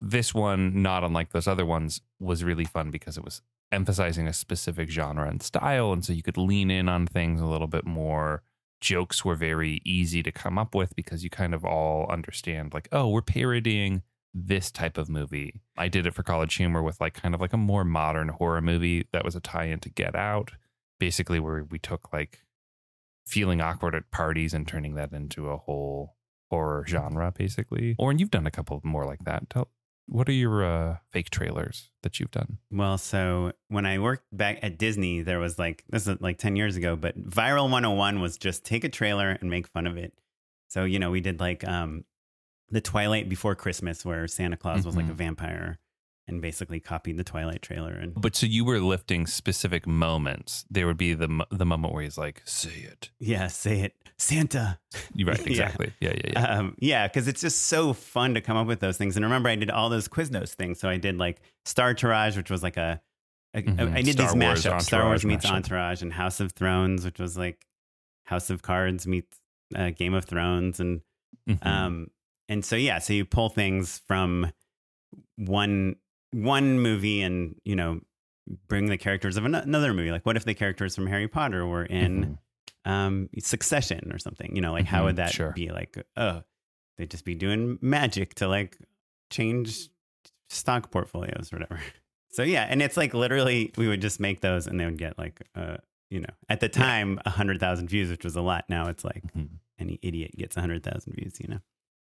[0.00, 3.40] this one, not unlike those other ones, was really fun because it was
[3.72, 7.46] emphasizing a specific genre and style, and so you could lean in on things a
[7.46, 8.42] little bit more.
[8.80, 12.88] Jokes were very easy to come up with because you kind of all understand, like,
[12.92, 14.02] oh, we're parodying
[14.34, 15.60] this type of movie.
[15.78, 18.60] I did it for College Humor with like kind of like a more modern horror
[18.60, 20.52] movie that was a tie-in to Get Out,
[21.00, 22.40] basically where we took like
[23.26, 26.16] feeling awkward at parties and turning that into a whole
[26.50, 27.96] horror genre, basically.
[27.98, 29.48] Or and you've done a couple more like that.
[29.48, 29.68] Tell
[30.06, 32.58] what are your uh, fake trailers that you've done?
[32.70, 36.56] Well, so when I worked back at Disney, there was like, this is like 10
[36.56, 40.12] years ago, but Viral 101 was just take a trailer and make fun of it.
[40.68, 42.04] So, you know, we did like um,
[42.70, 45.16] the Twilight Before Christmas, where Santa Claus was like a Mhm.
[45.16, 45.78] vampire
[46.28, 47.92] and basically copied the Twilight trailer.
[47.92, 50.64] And But so you were lifting specific moments.
[50.68, 54.78] There would be the the moment where he's like, "Say it." yeah, say it, Santa.
[55.14, 55.38] You're right.
[55.46, 55.92] Exactly.
[56.00, 56.12] Yeah.
[56.24, 56.30] Yeah.
[56.32, 56.44] Yeah.
[56.58, 59.16] Um, yeah, because it's just so fun to come up with those things.
[59.16, 60.80] And remember, I did all those Quiznos things.
[60.80, 63.00] So I did like Star Tourage, which was like a,
[63.54, 63.94] a- Mhm.
[63.94, 65.52] I did Star these Wars, mashups: Star Wars meets mashup.
[65.52, 67.66] Entourage, and House of Thrones, which was like
[68.24, 69.38] House of Cards meets
[69.74, 71.00] uh, Game of Thrones, and
[71.48, 71.64] Mhm.
[71.66, 72.10] um,
[72.48, 74.50] and so yeah, so you pull things from
[75.36, 75.96] one
[76.32, 78.00] one movie, and you know,
[78.68, 80.10] bring the characters of ano- another movie.
[80.10, 82.38] Like, what if the characters from Harry Potter were in Mhm.
[82.86, 84.54] Um Succession or something.
[84.56, 85.52] You know, like how Mhm, would that sure.
[85.52, 85.70] be?
[85.70, 86.42] Like, oh,
[86.96, 88.78] they'd just be doing magic to like
[89.30, 89.88] change
[90.48, 91.80] stock portfolios or whatever.
[92.30, 95.18] So yeah, and it's like literally we would just make those and they would get
[95.18, 95.78] like uh
[96.10, 98.66] you know at the time a hundred thousand views, which was a lot.
[98.68, 99.48] Now it's like Mhm.
[99.78, 101.60] any idiot gets a hundred thousand views, you know.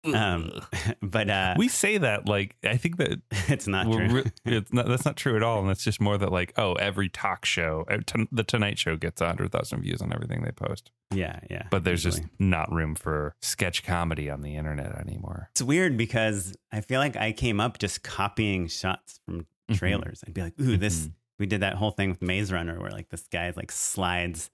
[0.04, 0.50] Um,
[1.02, 4.08] but uh, we say that like I think that it's not true.
[4.08, 6.74] re- it's not, that's not true at all, and it's just more that like oh
[6.74, 10.52] every talk show, uh, Ton- the Tonight Show gets hundred thousand views on everything they
[10.52, 11.64] post, yeah, yeah.
[11.70, 12.22] but there's usually.
[12.22, 15.48] just not room for sketch comedy on the internet anymore.
[15.52, 19.78] It's weird because I feel like I came up just copying shots from Mhm.
[19.78, 20.22] trailers.
[20.26, 21.12] I'd be like, ooh, this Mhm.
[21.40, 24.50] we did that whole thing with Maze Runner where like this guy like slides,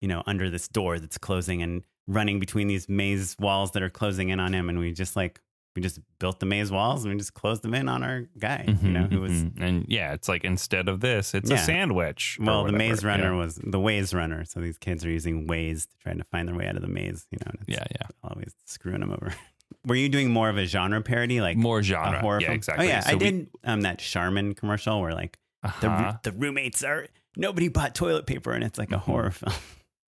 [0.00, 3.90] you know, under this door that's closing and running between these maze walls that are
[3.90, 4.68] closing in on him.
[4.68, 5.40] And we just like
[5.74, 8.64] we just built the maze walls and we just closed them in on our guy,
[8.82, 9.60] you know, who was mhm.
[9.60, 11.56] and yeah, it's like instead of this, it's Yeah.
[11.56, 12.38] a sandwich.
[12.40, 13.38] well, the maze runner Yeah.
[13.38, 14.44] was the Waze runner.
[14.46, 16.88] So these kids are using Waze to try to find their way out of the
[16.88, 18.06] maze, you know, Yeah, yeah.
[18.24, 19.34] always screwing them over.
[19.84, 22.20] Were you doing more of a genre parody, like more genre.
[22.20, 22.54] horror yeah, film?
[22.56, 22.86] exactly.
[22.86, 25.38] Oh yeah, So I we- did um, that Charmin commercial where like
[25.82, 26.14] the Uh-huh.
[26.22, 29.00] the roommates are nobody bought toilet paper and it's like a Mhm.
[29.00, 29.52] horror film.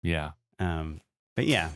[0.04, 0.32] Yeah.
[0.60, 1.02] Um,
[1.40, 1.70] but yeah,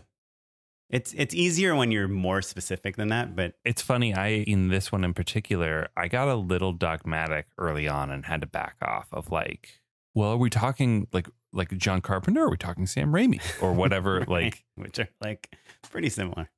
[0.89, 3.33] it's it's easier when you're more specific than that.
[3.33, 4.13] But It's funny.
[4.13, 8.41] I in this one in particular, I got a little dogmatic early on and had
[8.41, 9.79] to back off of like,
[10.13, 12.43] well, are we talking like like John Carpenter?
[12.43, 14.19] Are we talking Sam Raimi or whatever?
[14.19, 15.55] right, Like which are like
[15.89, 16.49] pretty similar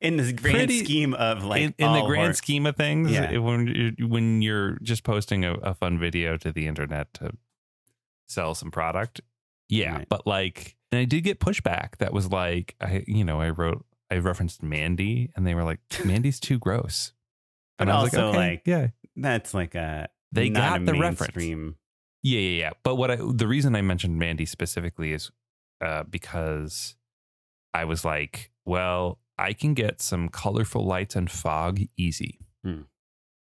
[0.00, 3.38] in the grand Pretty- scheme of like in, in the grand scheme of things, Yeah.
[3.38, 7.32] when you're, when you're just posting a, a fun video to the internet to
[8.28, 9.20] sell some product,
[9.68, 9.96] yeah.
[9.96, 10.08] Right.
[10.08, 13.84] But like, and I did get pushback that was like, I you know, I wrote,
[14.10, 17.12] I referenced Mandy, and they were like, Mandy's too gross.
[17.78, 20.92] But And I was also, like, okay, like, yeah, That's like a They got the
[20.92, 21.42] reference.
[22.22, 22.70] Yeah, yeah, yeah.
[22.84, 25.30] But what I the reason I mentioned Mandy specifically is
[25.80, 26.94] uh, because
[27.72, 32.38] I was like, well, I can get some colorful lights and fog easy.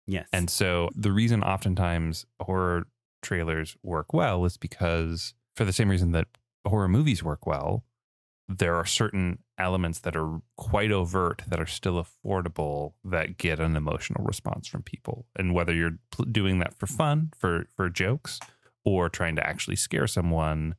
[0.08, 2.86] Yes, And so the reason oftentimes horror
[3.22, 6.26] trailers work well is because for the same reason that
[6.66, 7.84] horror movies work well,
[8.48, 13.76] there are certain elements that are quite overt that are still affordable that get an
[13.76, 15.26] emotional response from people.
[15.36, 18.38] And whether you're pl- doing that for fun, for for jokes,
[18.84, 20.76] or trying to actually scare someone,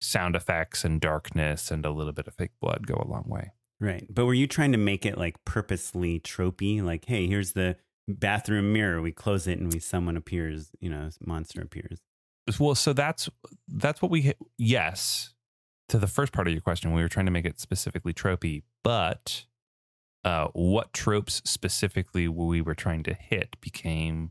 [0.00, 3.52] sound effects and darkness and a little bit of fake blood go a long way.
[3.78, 4.06] Right.
[4.08, 6.82] But were you trying to make it like purposely tropey?
[6.82, 7.76] Like, hey, here's the
[8.08, 9.02] bathroom mirror.
[9.02, 12.00] We close it and we someone appears, you know, monster appears.
[12.58, 13.28] Well, so that's
[13.68, 15.32] that's what we yes
[15.88, 16.92] to the first part of your question.
[16.92, 19.44] We were trying to make it specifically tropey, but
[20.24, 24.30] uh, what tropes specifically we were trying to hit became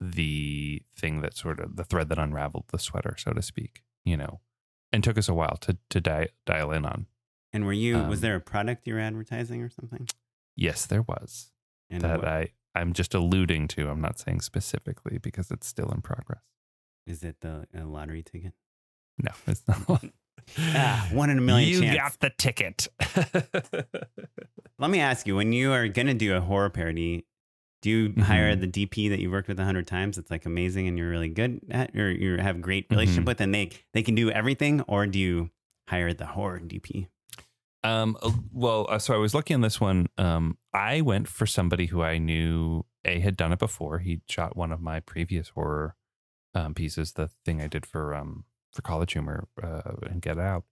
[0.00, 3.82] the thing that sort of the thread that unraveled the sweater, so to speak.
[4.04, 4.40] You know,
[4.92, 7.06] and took us a while to to di- dial in on.
[7.52, 10.08] And were you was Um, there a product you were advertising or something?
[10.56, 11.50] Yes, there was
[11.90, 13.88] And that what- I I'm just alluding to.
[13.88, 16.42] I'm not saying specifically because it's still in progress.
[17.06, 18.52] Is it the a lottery ticket?
[19.18, 20.04] No, it's not.
[20.58, 21.96] Ah, one in a million You chance.
[21.96, 22.88] got the ticket.
[24.78, 27.26] Let me ask you, when you are gonna do a horror parody,
[27.82, 28.60] Do you hire Mhm.
[28.60, 30.16] the DP that you've worked with a hundred times?
[30.16, 33.26] It's like amazing and you're really good at, or you have great relationship Mhm.
[33.26, 35.50] with, and they they can do everything, or do you
[35.90, 37.08] hire the horror DP?
[37.82, 40.06] Um, uh, well, uh, so I was lucky on this one.
[40.16, 43.98] Um, I went for somebody who I knew a had done it before.
[43.98, 45.94] He shot one of my previous horror
[46.54, 50.64] um, pieces, the thing I did for um for College Humor uh, and Get Out.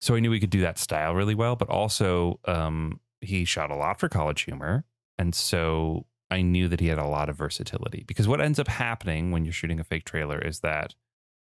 [0.00, 3.70] So I knew we could do that style really well, but also um, he shot
[3.70, 4.84] a lot for College Humor,
[5.18, 8.04] and so I knew that he had a lot of versatility.
[8.06, 10.94] Because what ends up happening when you're shooting a fake trailer is that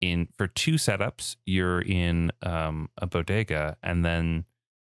[0.02, 4.46] in for two setups, you're in um, a bodega, and then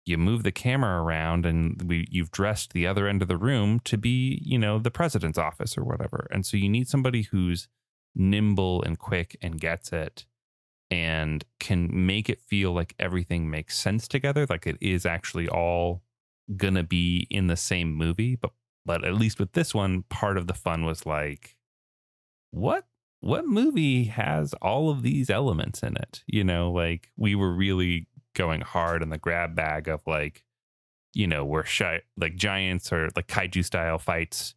[0.05, 3.79] you move the camera around, and we you've dressed the other end of the room
[3.81, 6.27] to be, you know, the president's office or whatever.
[6.31, 7.67] And so you need somebody who's
[8.15, 10.25] nimble and quick and gets it
[10.91, 16.03] and can make it feel like everything makes sense together like it is actually all
[16.55, 18.51] gonna be in the same movie but
[18.85, 21.55] but at least with this one part of the fun was like
[22.51, 22.85] what
[23.21, 26.23] what movie has all of these elements in it?
[26.27, 30.43] You know like we were really going hard in the grab bag of like
[31.13, 34.55] you know where shy, like giants or like kaiju style fights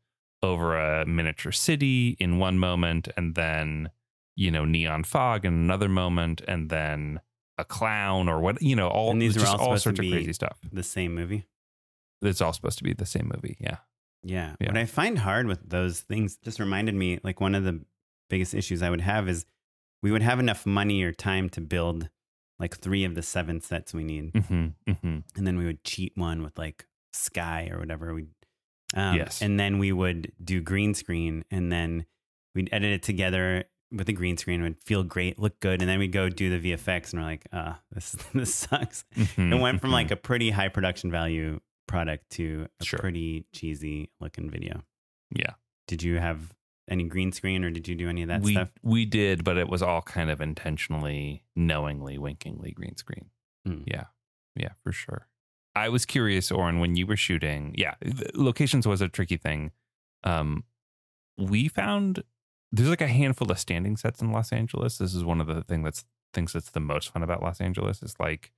[0.50, 3.90] over a miniature city in one moment and then
[4.36, 7.20] you know neon fog in another moment and then
[7.58, 10.04] a clown or what you know all And these are just all all sorts of
[10.06, 11.46] crazy stuff The same movie.
[12.22, 13.78] it's all supposed to be the same movie yeah
[14.22, 14.56] Yeah.
[14.60, 14.68] Yeah.
[14.68, 17.80] What I find hard with those things just reminded me like one of the
[18.28, 19.46] biggest issues I would have is
[20.02, 22.08] we would have enough money or time to build
[22.58, 24.32] like three of the seven sets we need.
[24.32, 25.18] mm-hmm, mm-hmm.
[25.36, 28.12] And then we would cheat one with like Sky or whatever.
[28.14, 28.26] We
[28.94, 29.42] um, Yes.
[29.42, 32.06] And then we would do green screen and then
[32.54, 34.60] we'd edit it together with the green screen.
[34.60, 35.80] It would feel great, look good.
[35.80, 39.04] And then we'd go do the VFX and we're like, ah, this, this sucks.
[39.16, 39.52] Mm-hmm.
[39.52, 42.98] It went from like a pretty high production value product to a Sure.
[42.98, 44.82] pretty cheesy looking video.
[45.34, 45.52] yeah
[45.86, 46.52] Did you have
[46.88, 48.70] any green screen or did you do any of that we stuff?
[48.82, 53.26] we did but it was all kind of intentionally knowingly winkingly green screen
[53.66, 53.82] Hmm.
[53.86, 54.04] yeah
[54.54, 55.26] yeah for sure
[55.84, 57.94] i was curious oren when you were shooting yeah
[58.34, 59.70] locations was a tricky thing.
[60.24, 60.64] Um
[61.38, 62.22] we found
[62.72, 64.98] there's like a handful of standing sets in los angeles.
[64.98, 68.02] This is one of the thing that's things that's the most fun about los angeles
[68.02, 68.52] is like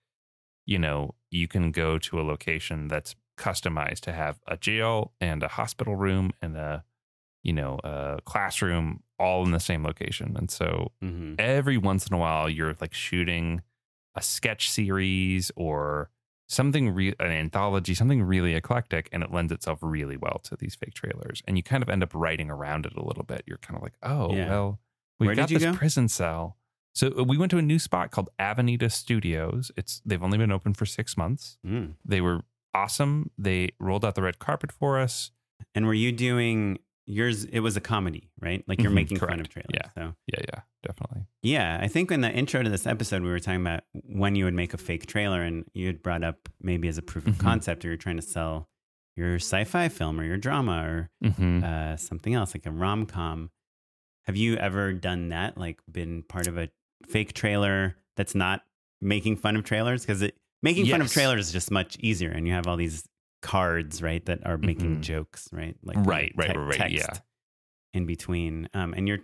[0.67, 5.43] you know you can go to a location that's customized to have a jail and
[5.43, 6.85] a hospital room and a
[7.43, 10.37] you know a classroom all in the same location.
[10.39, 11.35] And so Mm-hmm.
[11.39, 13.63] every once in a while you're like shooting
[14.15, 16.11] a sketch series or
[16.49, 20.75] something re- an anthology something really eclectic and it lends itself really well to these
[20.75, 21.43] fake trailers.
[21.47, 23.43] And you kind of end up writing around it a little bit.
[23.47, 24.49] You're kind of like oh Yeah.
[24.49, 24.81] well
[25.21, 25.75] we've Where got this go?
[25.75, 26.57] prison cell.
[26.95, 29.71] So uh, we went to a new spot called avenida studios.
[29.77, 31.59] It's they've only been open for six months.
[31.67, 31.95] Mm.
[32.05, 32.41] they were
[32.75, 33.31] awesome.
[33.39, 35.31] They rolled out the red carpet for us.
[35.75, 37.45] And were you doing yours?
[37.45, 38.63] It was a comedy, right?
[38.69, 39.71] Like you're Mhm, making fun of trailers.
[39.75, 39.89] Yeah.
[39.95, 43.39] So yeah yeah definitely yeah, I think in the intro to this episode, we were
[43.41, 46.87] talking about when you would make a fake trailer, and you had brought up maybe
[46.89, 47.41] as a proof of Mhm.
[47.41, 48.69] concept, or you're trying to sell
[49.17, 51.65] your sci-fi film or your drama or mm-hmm.
[51.65, 53.51] uh, something else like a rom com.
[54.27, 55.57] Have you ever done that?
[55.59, 56.69] Like been part of a
[57.09, 58.63] fake trailer that's not
[59.01, 60.03] making fun of trailers?
[60.03, 63.09] Because it making fun of trailers is just much easier, and you have all these
[63.43, 65.01] cards, right, that are making Mhm.
[65.03, 65.77] jokes, right?
[65.83, 67.07] Like Right, right, te- right, right, yeah.
[67.07, 67.23] text
[67.93, 69.21] In between, um, and you're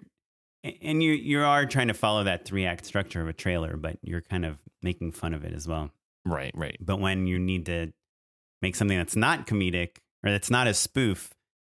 [0.80, 3.98] and you you are trying to follow that three act structure of a trailer, but
[4.02, 5.90] you're kind of making fun of it as well.
[6.26, 7.92] right right But when you need to
[8.62, 11.34] make something that's not comedic or that's not a spoof,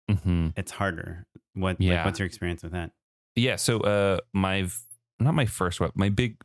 [0.10, 0.50] mm-hmm.
[0.56, 1.26] it's harder.
[1.56, 1.82] What?
[1.82, 1.96] Yeah.
[1.96, 2.92] Like, what's your experience with that?
[3.36, 4.70] Yeah, so uh my
[5.20, 6.38] not my first web, my big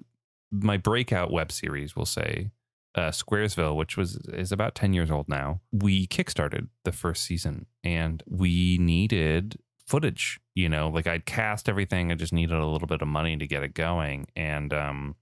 [0.51, 2.51] my breakout web series, we'll say,
[2.95, 5.61] uh Squaresville, which was is about 10 years old now.
[5.73, 12.11] We kickstarted the first season and we needed footage, you know, like I'd cast everything,
[12.11, 15.17] I just needed a little bit of money to get it going and um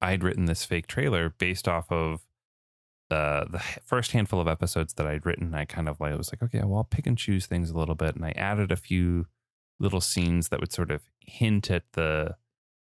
[0.00, 2.20] I'd written this fake trailer based off of
[3.10, 6.42] uh, the first handful of episodes that I'd written, I kind of like was like,
[6.42, 9.26] okay, well, I'll pick and choose things a little bit, and I added a few
[9.78, 12.36] little scenes that would sort of hint at the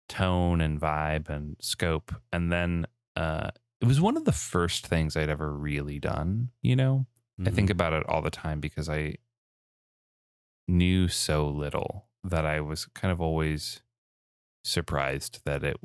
[0.09, 2.85] tone and vibe and scope, and then
[3.21, 3.51] uh,
[3.81, 6.49] it was one of the first things I'd ever really done.
[6.61, 7.05] You know,
[7.45, 7.71] I think Mm-hmm.
[7.71, 9.15] about it all the time because I
[10.67, 13.81] knew so little that I was kind of always
[14.63, 15.77] surprised that it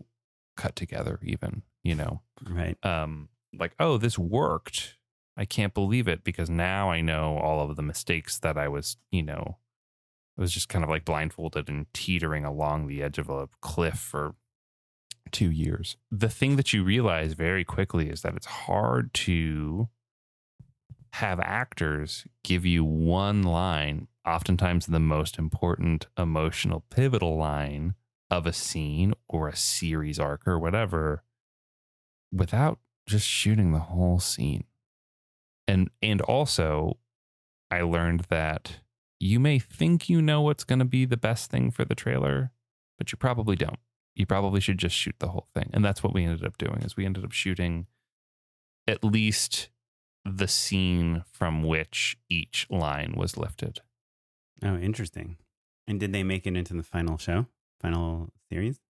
[0.56, 1.18] cut together.
[1.22, 2.56] Even you know Mm-hmm.
[2.58, 2.84] right.
[2.84, 3.28] um
[3.58, 4.96] like oh this worked
[5.38, 8.98] i can't believe it because now i know all of the mistakes that i was
[9.10, 9.56] you know
[10.36, 13.94] i was just kind of like blindfolded and teetering along the edge of a cliff
[13.98, 14.34] for
[15.32, 19.88] two years the thing that you realize very quickly is that it's hard to
[21.16, 27.94] have actors give you one line, oftentimes the most important emotional pivotal line
[28.30, 31.22] of a scene or a series arc or whatever
[32.30, 34.64] without just shooting the whole scene.
[35.66, 36.98] And and also
[37.70, 38.80] I learned that
[39.18, 42.52] you may think you know what's going to be the best thing for the trailer,
[42.98, 43.78] but you probably don't.
[44.16, 45.70] You probably should just shoot the whole thing.
[45.72, 47.86] And that's what we ended up doing is we ended up shooting
[48.88, 49.68] at least
[50.24, 53.80] the scene from which each line was lifted.
[54.62, 55.36] Oh, interesting.
[55.86, 57.46] And did they make it into the final show,
[57.80, 58.80] final series?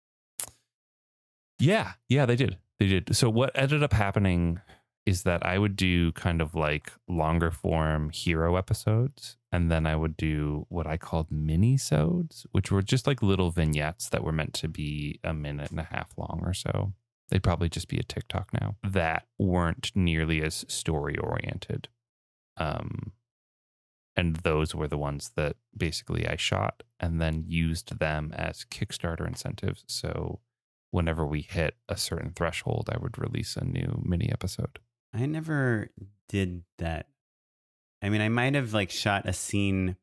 [1.59, 2.59] Yeah, yeah, they did.
[2.79, 3.17] They did.
[3.17, 4.61] So what ended up happening
[5.07, 9.95] is that I would do kind of like longer form hero episodes, and then I
[9.95, 14.53] would do what I called mini-sodes, which were just like little vignettes that were meant
[14.55, 16.93] to be a minute and a half long or so.
[17.29, 21.89] They'd probably just be a TikTok now that weren't nearly as story oriented.
[22.57, 23.13] Um,
[24.17, 29.27] and those were the ones that basically I shot and then used them as Kickstarter
[29.27, 29.85] incentives.
[29.87, 30.41] So
[30.91, 34.79] whenever we hit a certain threshold, I would release a new mini episode.
[35.17, 35.89] I never
[36.29, 37.09] did that.
[38.03, 39.97] I mean, I might have like shot a scene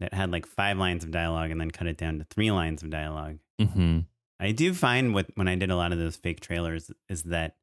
[0.00, 2.82] that had like five lines of dialogue and then cut it down to three lines
[2.82, 3.38] of dialogue.
[3.60, 4.00] Mm-hmm.
[4.40, 7.56] I do find with when I did a lot of those fake trailers is that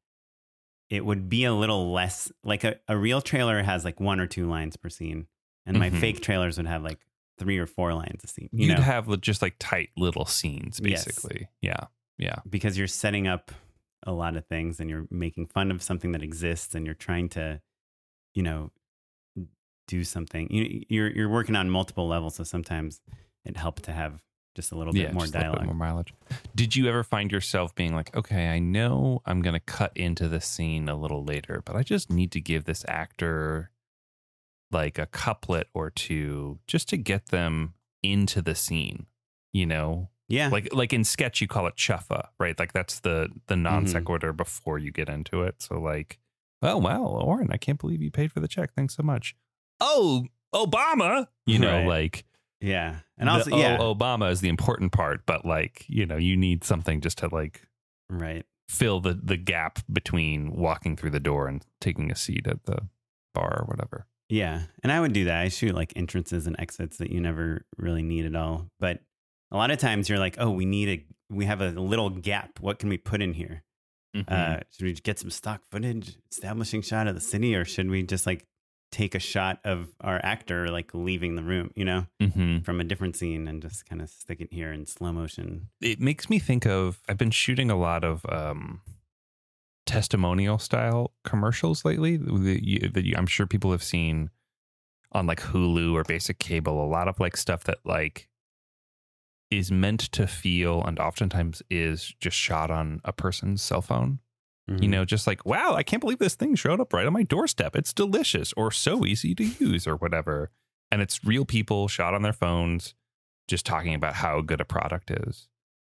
[0.88, 4.26] it would be a little less like a, a real trailer has like one or
[4.26, 5.26] two lines per scene,
[5.66, 6.00] and my Mhm.
[6.00, 6.98] fake trailers would have like
[7.38, 8.48] three or four lines a scene.
[8.52, 11.04] You You'd know, have just like tight little scenes, Yes.
[11.04, 11.48] basically.
[11.60, 11.84] Yeah.
[12.18, 12.36] Yeah.
[12.48, 13.50] because you're setting up
[14.04, 17.28] a lot of things and you're making fun of something that exists and you're trying
[17.30, 17.60] to,
[18.34, 18.70] you know,
[19.86, 20.48] do something.
[20.50, 23.00] You, you're you're working on multiple levels, so sometimes
[23.44, 24.22] it helped to have
[24.54, 25.58] just a little bit more a little dialogue.
[25.60, 26.14] bit more mileage.
[26.54, 30.28] Did you ever find yourself being like, okay, I know I'm going to cut into
[30.28, 33.70] the scene a little later, but I just need to give this actor
[34.70, 39.06] like a couplet or two just to get them into the scene,
[39.52, 40.08] you know?
[40.30, 42.58] Yeah, Like like in sketch you call it chuffa, right?
[42.58, 43.62] Like that's the the Mm-hmm.
[43.62, 45.56] non sequitur before you get into it.
[45.60, 46.18] So like,
[46.62, 48.72] oh well, Oren, I can't believe you paid for the check.
[48.74, 49.34] Thanks so much.
[49.80, 51.86] Oh, Obama, you know, Right.
[51.86, 52.24] like
[52.60, 56.36] yeah, and the also oh, Obama is the important part, but like, you know, you
[56.36, 57.62] need something just to like
[58.10, 58.44] right.
[58.68, 62.86] fill the the gap between walking through the door and taking a seat at the
[63.34, 64.06] bar or whatever.
[64.28, 64.62] Yeah.
[64.84, 65.40] And I would do that.
[65.40, 68.66] I shoot like entrances and exits that you never really need at all.
[68.78, 69.00] But
[69.50, 72.60] a lot of times you're like, oh, we need a, we have a little gap.
[72.60, 73.62] What can we put in here?
[74.16, 74.32] Mm-hmm.
[74.32, 78.02] Uh, should we get some stock footage, establishing shot of the city, or should we
[78.02, 78.46] just like
[78.90, 82.84] take a shot of our actor like leaving the room, you know, hmm from a
[82.84, 85.68] different scene and just kind of stick it here in slow motion?
[85.80, 88.80] It makes me think of I've been shooting a lot of um
[89.86, 94.30] testimonial style commercials lately that, you, that you, I'm sure people have seen
[95.12, 96.84] on like Hulu or basic cable.
[96.84, 98.28] A lot of like stuff that like
[99.50, 104.20] is meant to feel and oftentimes is just shot on a person's cell phone.
[104.68, 104.90] You Mhm.
[104.90, 107.74] know, just like, wow, I can't believe this thing showed up right on my doorstep.
[107.74, 110.52] It's delicious or so easy to use or whatever.
[110.92, 112.94] And it's real people shot on their phones
[113.48, 115.48] just talking about how good a product is.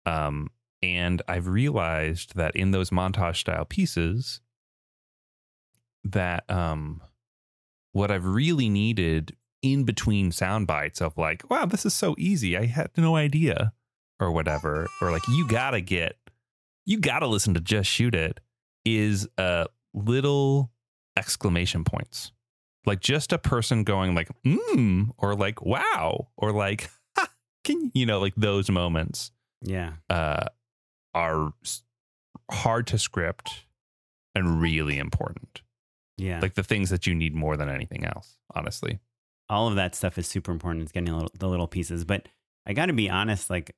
[0.05, 0.51] Um,
[0.83, 4.43] and I've realized that in those montage style pieces,
[6.05, 7.03] that um,
[7.93, 9.35] what I've really needed
[9.73, 12.57] in between sound bites of like, wow, this is so easy.
[12.57, 13.73] I had no idea
[14.21, 16.17] or whatever, or like, you gotta get,
[16.85, 18.41] you gotta listen to Just Shoot It
[18.85, 20.71] is uh, little
[21.17, 22.33] exclamation points.
[22.87, 27.29] Like just a person going like, mm, or like, wow, or like, ha,
[27.65, 29.95] can you know, like those moments Yeah.
[30.09, 30.45] uh,
[31.15, 31.53] are
[32.51, 33.65] hard to script
[34.35, 35.63] and really important.
[36.17, 36.41] Yeah.
[36.41, 39.01] Like the things that you need more than anything else, honestly.
[39.49, 40.83] All of that stuff is super important.
[40.83, 42.05] It's getting little, the little pieces.
[42.05, 42.29] But
[42.67, 43.75] I got to be honest, like,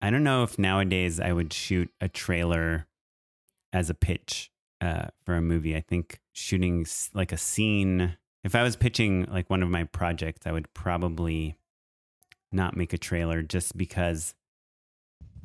[0.00, 2.86] I don't know if nowadays I would shoot a trailer
[3.72, 4.50] as a pitch
[4.80, 5.74] uh, for a movie.
[5.76, 10.46] I think shooting like a scene, if I was pitching like one of my projects,
[10.46, 11.56] I would probably
[12.52, 14.34] not make a trailer just because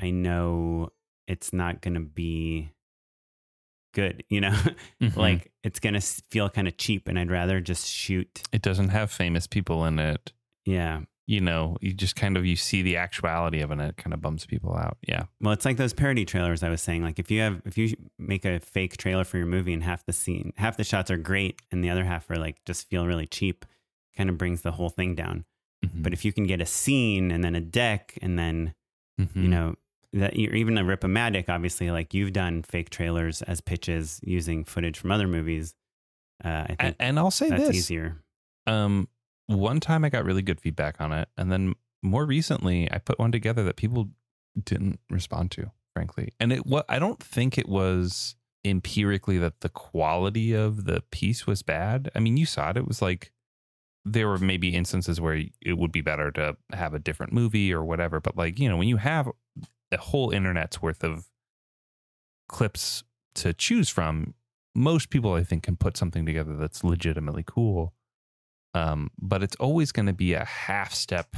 [0.02, 0.90] I know
[1.28, 2.72] it's not going to be
[4.02, 4.56] good, you know?
[5.02, 5.20] Mm-hmm.
[5.20, 8.42] like it's going to feel kind of cheap and I'd rather just shoot.
[8.52, 10.34] it doesn't have famous people in it.
[10.66, 11.02] Yeah.
[11.26, 14.14] You know, you just kind of you see the actuality of it and it kind
[14.14, 14.98] of bums people out.
[15.08, 15.24] Yeah.
[15.40, 17.04] Well, it's like those parody trailers I was saying.
[17.04, 20.06] Like if you have if you make a fake trailer for your movie and half
[20.06, 23.06] the scene, half the shots are great and the other half are like just feel
[23.08, 23.64] really cheap,
[24.18, 25.46] kind of brings the whole thing down.
[25.86, 26.04] Mhm.
[26.04, 28.74] But if you can get a scene and then a deck and then
[29.22, 29.36] Mhm.
[29.44, 29.76] you know
[30.14, 34.98] that you're even a Ripomatic, obviously, like you've done fake trailers as pitches using footage
[34.98, 35.76] from other movies.
[36.44, 38.18] Uh, I think And, I'll say that's this: easier.
[38.66, 39.08] um,
[39.48, 43.20] one time I got really good feedback on it, and then more recently I put
[43.20, 44.10] one together that people
[44.64, 46.34] didn't respond to, frankly.
[46.40, 48.36] And it what I don't think it was
[48.66, 52.10] empirically that the quality of the piece was bad.
[52.16, 53.32] I mean, you saw it; it was like
[54.06, 57.84] there were maybe instances where it would be better to have a different movie or
[57.84, 58.20] whatever.
[58.20, 59.28] But like you know, when you have
[59.92, 61.28] a whole internet's worth of
[62.48, 63.04] clips
[63.36, 64.34] to choose from,
[64.76, 67.94] most people I think can put something together that's legitimately cool.
[68.74, 71.36] Um, but it's always going to be a half step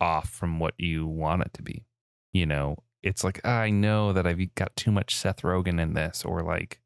[0.00, 1.86] off from what you want it to be.
[2.32, 6.24] You know, it's like I know that I've got too much Seth Rogen in this,
[6.24, 6.80] or like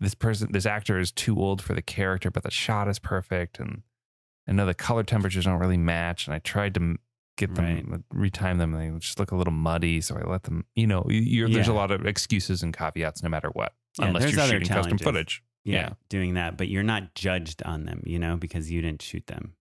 [0.00, 3.58] this person, this actor is too old for the character, but the shot is perfect,
[3.58, 3.82] and
[4.48, 6.26] I know the color temperatures don't really match.
[6.26, 6.96] And I tried to
[7.36, 10.64] get them retime them, and they just look a little muddy, so I let them.
[10.74, 14.32] You know, you're, there's a lot of excuses and caveats, no matter what, Yeah, unless
[14.32, 15.42] you're shooting custom footage.
[15.64, 15.92] Yeah, Yeah.
[16.08, 19.54] doing that, but you're not judged on them, you know, because you didn't shoot them.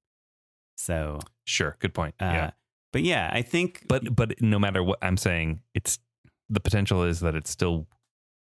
[0.78, 2.15] So, Sure, good point.
[2.21, 2.51] uh, yeah.
[2.91, 5.99] but yeah, I think, but but no matter what I'm saying, it's
[6.49, 7.88] the potential is that it still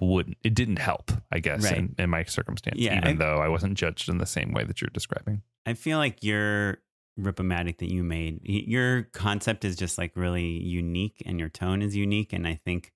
[0.01, 0.37] wouldn't.
[0.43, 1.77] It didn't help, I guess, Right.
[1.79, 2.79] in, in my circumstance.
[2.79, 5.43] Yeah, even I- though I wasn't judged in the same way that you're describing.
[5.67, 6.79] I feel like your
[7.19, 11.95] Ripomatic that you made, your concept is just like really unique and your tone is
[11.95, 12.33] unique.
[12.33, 12.93] And I think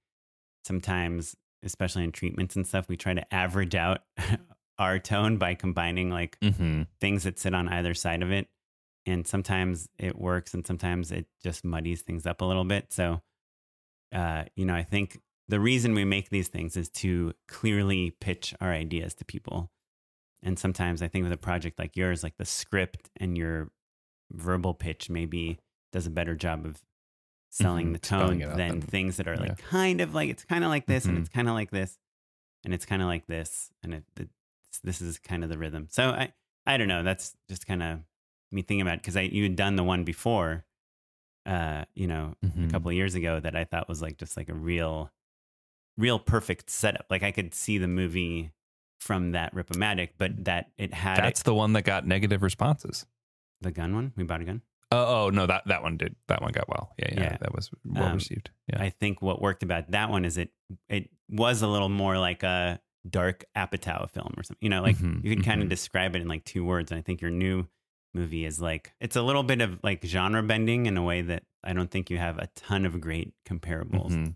[0.65, 4.01] sometimes, especially in treatments and stuff, we try to average out
[4.79, 6.83] our tone by combining like Mm-hmm.
[7.01, 8.49] things that sit on either side of it.
[9.07, 12.93] And sometimes it works and sometimes it just muddies things up a little bit.
[12.93, 13.23] So,
[14.13, 18.55] uh, you know, I think the reason we make these things is to clearly pitch
[18.61, 19.71] our ideas to people.
[20.43, 23.71] And sometimes I think with a project like yours, like the script and your
[24.31, 25.59] verbal pitch maybe
[25.93, 26.83] does a better job of
[27.51, 29.67] selling Mhm, the tone than things that are like yeah.
[29.69, 31.21] kind of like it's kind of like this and Mhm.
[31.21, 31.99] it's kind of like this
[32.65, 35.87] and it's kind of like this and it, it's, this is kind of the rhythm.
[35.91, 36.33] So I
[36.67, 37.03] I don't know.
[37.03, 38.01] That's just kind of
[38.53, 40.67] me thinking about because I you had done the one before,
[41.47, 42.69] uh, you know, Mhm.
[42.69, 45.11] a couple of years ago that I thought was like just like a real,
[45.97, 47.07] real perfect setup.
[47.11, 48.53] Like I could see the movie
[49.01, 53.07] from that Ripomatic, but that it had That's the one that got negative responses.
[53.61, 54.13] The gun one.
[54.17, 54.63] We bought a gun.
[54.91, 56.17] Oh, oh no, that that one did.
[56.29, 56.95] That one got well.
[56.99, 57.37] Yeah, yeah, Yeah.
[57.41, 58.51] that was well Um, received.
[58.73, 58.83] Yeah.
[58.83, 60.51] I think what worked about that one is it
[60.89, 64.59] it was a little more like a dark Apatow film or something.
[64.63, 66.91] You know, like Mhm, you can kind of describe it in like two words.
[66.91, 67.67] And I think your new
[68.15, 71.43] movie is like it's a little bit of like genre bending in a way that
[71.63, 74.13] I don't think you have a ton of great comparables.
[74.13, 74.35] Mhm.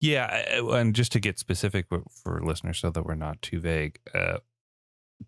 [0.00, 0.26] Yeah,
[0.58, 1.86] and just to get specific
[2.22, 3.98] for listeners, so that we're not too vague.
[4.14, 4.38] Uh,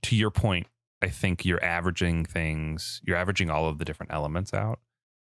[0.02, 0.68] to your point,
[1.02, 3.00] I think you're averaging things.
[3.04, 4.80] You're averaging all of the different elements out.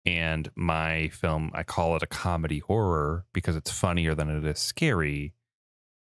[0.05, 4.59] And my film, I call it a comedy horror because it's funnier than it is
[4.59, 5.33] scary.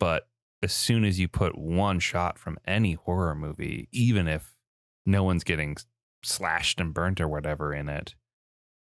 [0.00, 0.28] But
[0.62, 4.56] as soon as you put one shot from any horror movie, even if
[5.06, 5.76] no one's getting
[6.24, 8.14] slashed and burnt or whatever in it,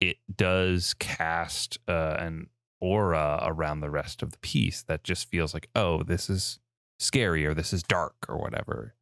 [0.02, 2.48] it does cast uh, an
[2.82, 6.60] aura around the rest of the piece that just feels like, oh, this is
[7.00, 8.96] scary or this is dark or whatever.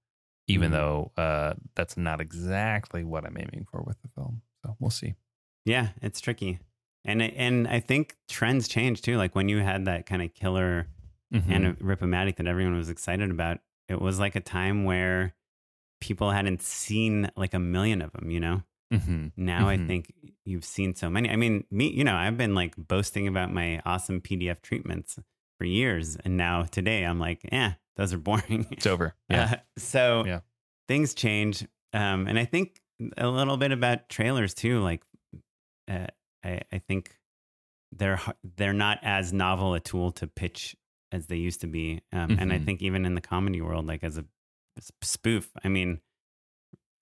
[0.48, 0.72] Even Mhm.
[0.72, 4.42] though uh, that's not exactly what I'm aiming for with the film.
[4.66, 5.16] So we'll see.
[5.66, 6.60] Yeah, it's tricky.
[7.06, 9.18] And and I think trends change too.
[9.18, 10.88] Like when you had that kind of killer
[11.34, 11.50] Mhm.
[11.52, 15.36] and Ripomatic that everyone was excited about, it was like a time where
[16.02, 18.64] people hadn't seen like a million of them, you know?
[18.92, 19.32] Mhm.
[19.38, 19.88] Now I Mhm.
[19.88, 20.14] think
[20.46, 21.30] you've seen so many.
[21.30, 25.20] I mean, me, you know, I've been like boasting about my awesome PDF treatments
[25.58, 26.16] for years.
[26.18, 28.68] And now today I'm like, eh, those are boring.
[28.72, 29.16] It's over.
[29.30, 29.50] Yeah.
[29.54, 30.42] Uh, so Yeah.
[30.88, 31.68] things change.
[31.94, 32.82] Um, and I think
[33.18, 34.80] a little bit about trailers too.
[34.82, 35.04] Like,
[35.90, 36.08] uh,
[36.44, 37.18] I, I think
[37.92, 38.20] they're
[38.58, 40.76] they're not as novel a tool to pitch
[41.12, 42.02] as they used to be.
[42.12, 42.66] Um, And I Mhm.
[42.66, 44.26] think even in the comedy world, like as a
[45.02, 46.02] spoof, I mean,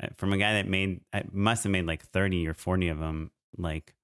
[0.01, 2.99] uh, from a guy that made, I must have made like 30 or 40 of
[2.99, 3.95] them, like,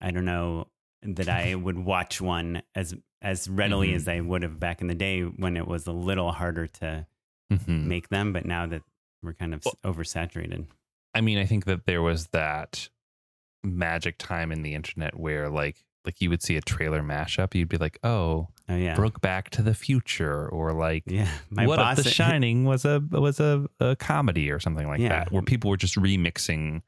[0.00, 0.70] I don't know
[1.02, 3.96] that I would watch one as as readily Mhm.
[3.96, 7.06] as I would have back in the day when it was a little harder to
[7.52, 7.84] Mhm.
[7.84, 8.32] make them.
[8.32, 8.82] But now that
[9.22, 10.66] we're kind of Well- oversaturated,
[11.14, 12.88] I mean, I think that there was that
[13.62, 17.68] magic time in the internet where like like you would see a trailer mashup, you'd
[17.68, 21.30] be like, oh, oh yeah, Broke Back to the Future, or like yeah.
[21.50, 25.00] My what boss, if The Shining was a was a, a comedy or something like
[25.00, 25.10] Yeah.
[25.10, 26.80] that, where people were just remixing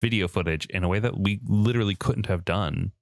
[0.00, 2.92] video footage in a way that we literally couldn't have done,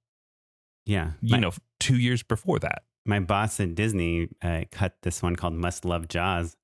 [0.89, 2.83] yeah, you my, know, two years before that.
[3.05, 6.55] my boss at Disney uh, cut this one called "Must Love Jaws."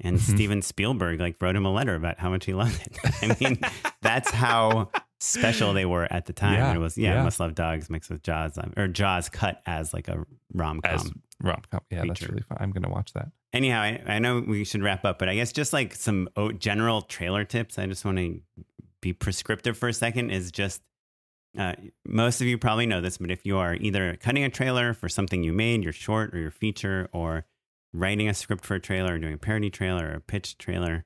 [0.00, 0.34] And Mhm.
[0.34, 2.98] Steven Spielberg like wrote him a letter about how much he loved it.
[3.22, 3.58] I mean,
[4.02, 6.54] that's how special they were at the time.
[6.54, 7.22] Yeah, it was yeah, yeah.
[7.24, 11.02] Must Love Dogs mixed with Jaws, um, or Jaws cut as like a rom As
[11.02, 11.22] com.
[11.42, 12.58] rom com, yeah, that's really fun.
[12.60, 13.28] I'm gonna watch that.
[13.54, 17.00] anyhow, I, I know we should wrap up, but I guess just like some general
[17.02, 17.78] trailer tips.
[17.78, 18.40] I just want to
[19.00, 20.28] be prescriptive for a second.
[20.30, 20.82] Is just
[21.56, 21.74] uh,
[22.06, 25.08] most of you probably know this, but if you are either cutting a trailer for
[25.08, 27.46] something you made, your short or your feature, or
[27.92, 31.04] writing a script for a trailer, or doing a parody trailer or a pitch trailer,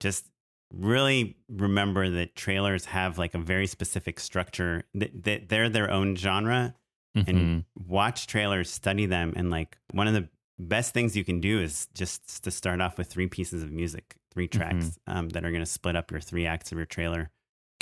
[0.00, 0.30] just
[0.72, 4.84] really remember that trailers have like a very specific structure.
[4.94, 6.74] That, that they're their own genre,
[7.16, 7.28] Mhm.
[7.28, 10.28] and watch trailers, study them, and like one of the
[10.58, 14.16] best things you can do is just to start off with three pieces of music,
[14.32, 17.30] three tracks um, that are going to split up your three acts of your trailer.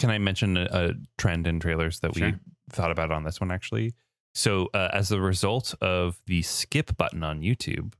[0.01, 2.35] Can I mention a, a trend in trailers that we
[2.71, 3.95] thought about on this one actually?
[4.35, 7.93] So, uh, as a result of the skip button on YouTube,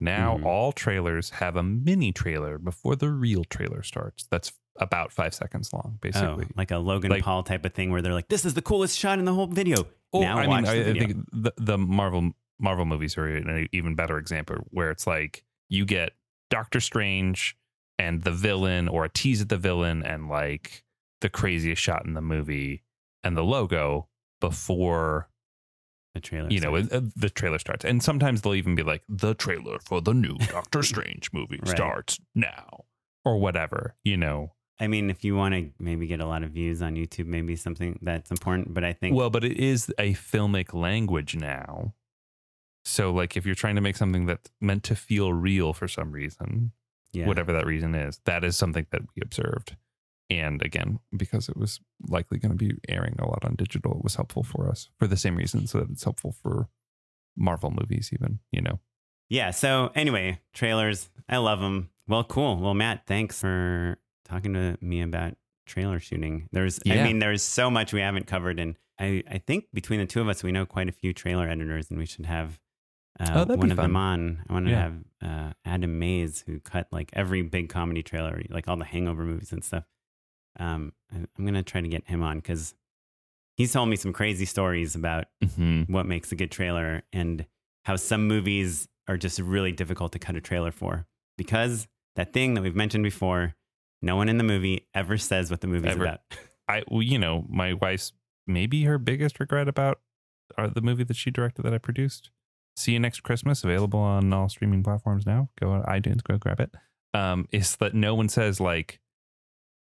[0.00, 0.44] now Mhm.
[0.44, 4.26] all trailers have a mini trailer before the real trailer starts.
[4.30, 6.44] That's about five seconds long, basically.
[6.48, 8.62] Oh, like a Logan Like- Paul type of thing where they're like, "This is the
[8.62, 11.26] coolest shot in the whole video." Oh, now I watch mean, the I, I think
[11.32, 12.30] the, the Marvel
[12.60, 16.12] Marvel movies are an even better example where it's like you get
[16.50, 17.56] Doctor Strange
[17.98, 20.84] and the villain, or a tease at the villain, and like
[21.20, 22.82] the craziest shot in the movie
[23.24, 24.08] and the logo
[24.40, 25.28] before
[26.14, 26.48] the trailer.
[26.50, 26.94] you know starts.
[27.06, 27.84] uh, the trailer starts.
[27.84, 31.68] And sometimes they'll even be like, "The trailer for the new Doctor Strange movie Right.
[31.76, 32.84] starts now,"
[33.24, 33.96] or whatever.
[34.04, 36.94] You know, I mean, if you want to maybe get a lot of views on
[36.94, 38.72] YouTube, maybe something that's important.
[38.74, 41.94] But I think, Well, but it is a filmic language now.
[42.84, 46.10] So, like, if you're trying to make something that's meant to feel real for some
[46.12, 46.72] reason,
[47.12, 49.76] yeah, whatever that reason is, that is something that we observed.
[50.30, 54.04] And again, because it was likely going to be airing a lot on digital, it
[54.04, 56.68] was helpful for us for the same reasons that it's helpful for
[57.36, 58.80] Marvel movies, even, you know.
[59.30, 59.50] yeah.
[59.52, 61.90] So anyway, trailers, I love them.
[62.06, 62.56] Well, cool.
[62.58, 65.34] Well, Matt, thanks for talking to me about
[65.66, 66.48] trailer shooting.
[66.52, 70.06] There's, I mean, there's so much we haven't covered, and I, I think between the
[70.06, 72.58] two of us, we know quite a few trailer editors, and we should have.
[73.20, 73.84] Oh, Uh, be one of fun.
[73.84, 74.44] them on.
[74.48, 74.82] I want to Yeah.
[74.82, 79.24] have uh, Adam Mays, who cut like every big comedy trailer, like all the Hangover
[79.24, 79.84] movies and stuff.
[80.58, 82.74] Um, I'm gonna try to get him on because
[83.56, 85.92] he's told me some crazy stories about Mm-hmm.
[85.92, 87.46] what makes a good trailer and
[87.84, 91.06] how some movies are just really difficult to cut a trailer for
[91.36, 91.86] because
[92.16, 93.54] that thing that we've mentioned before,
[94.02, 96.04] no one in the movie ever says what the movie's Ever.
[96.04, 96.20] about.
[96.68, 98.12] I, well, you know, my wife's
[98.46, 100.00] maybe her biggest regret about
[100.58, 102.30] uh, the movie that she directed that I produced.
[102.76, 105.48] See you next Christmas, available on all streaming platforms now.
[105.60, 106.74] Go on iTunes, go grab it.
[107.14, 109.00] Um, is that no one says like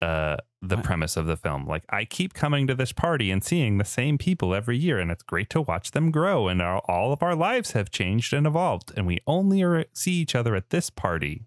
[0.01, 0.86] uh the What?
[0.86, 1.66] premise of the film.
[1.66, 5.09] Like I keep coming to this party and seeing the same people every year, and
[5.09, 6.47] it's great to watch them grow.
[6.47, 10.14] And our, all of our lives have changed and evolved, and we only are, see
[10.14, 11.45] each other at this party.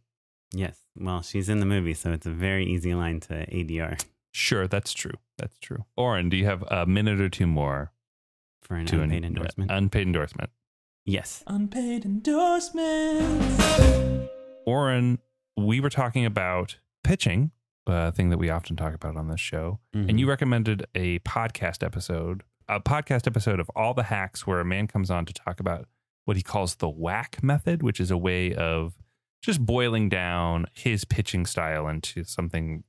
[0.52, 0.80] Yes.
[0.96, 4.02] Well, she's in the movie, so it's a very easy line to ADR
[4.32, 5.12] Sure, that's true.
[5.38, 5.84] That's true.
[5.96, 7.92] Oren, do you have a minute or two more
[8.62, 9.70] for an to an- unpaid endorsement.
[9.70, 10.50] Unpaid endorsement.
[11.04, 11.44] yes.
[11.46, 14.28] Unpaid endorsements.
[14.66, 15.18] Oren,
[15.56, 17.50] we were talking about pitching,
[17.86, 20.18] a thing that we often talk about on this show, and Mm-hmm.
[20.18, 24.86] you recommended a podcast episode, a podcast episode of All the Hacks, where a man
[24.86, 25.86] comes on to talk about
[26.24, 28.94] what he calls the whack method, which is a way of
[29.42, 32.82] just boiling down his pitching style into something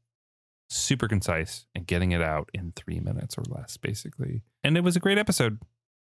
[0.70, 4.42] super concise and getting it out in three minutes or less, basically.
[4.64, 5.60] And it was a great episode.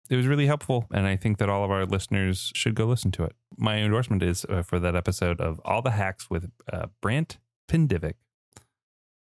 [0.10, 3.10] It was really helpful, and I think that all of our listeners should go listen
[3.14, 3.34] to it.
[3.58, 7.38] My endorsement is uh, for that episode of All the Hacks with uh, Brant
[7.70, 8.14] Pinvidic.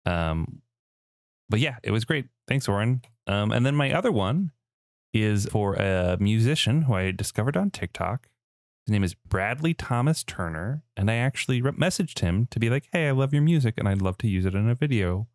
[0.05, 0.61] Um,
[1.49, 2.25] but yeah, it was great.
[2.47, 3.01] Thanks, Oren.
[3.27, 4.51] Um, and then my other one
[5.13, 8.29] is for a musician who I discovered on TikTok.
[8.85, 12.87] His name is Bradley Thomas Turner, and I actually re- messaged him to be like,
[12.91, 15.27] "Hey, I love your music, and I'd love to use it in a video."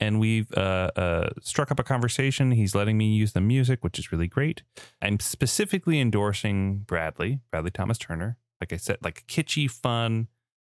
[0.00, 2.52] And we've uh, uh, struck up a conversation.
[2.52, 4.62] He's letting me use the music, which is really great.
[5.02, 8.38] I'm specifically endorsing Bradley, Bradley Thomas Turner.
[8.60, 10.28] Like I said, like kitschy, fun,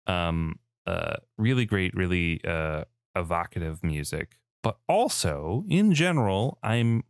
[0.06, 4.38] um, uh, really great, really uh, evocative music.
[4.62, 7.04] But also, in general, I'm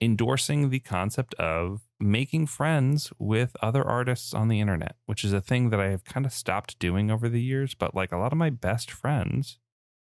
[0.00, 5.40] endorsing the concept of making friends with other artists on the internet, which is a
[5.40, 7.74] thing that I have kind of stopped doing over the years.
[7.74, 9.58] But like a lot of my best friends,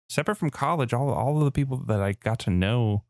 [0.08, 3.04] separate from college, all all of the people that I got to know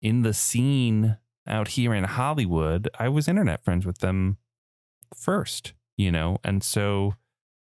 [0.00, 1.16] in the scene
[1.46, 4.36] out here in Hollywood, I was internet friends with them
[5.14, 7.14] first, you know, and so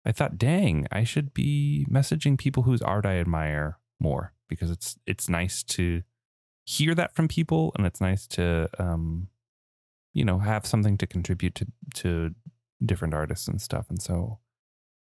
[0.05, 4.97] I thought, dang, I should be messaging people whose art I admire more because it's
[5.07, 6.03] it's nice to
[6.65, 9.29] hear that from people and it's nice to um
[10.13, 12.35] you know have something to contribute to to
[12.85, 13.87] different artists and stuff.
[13.89, 14.39] And so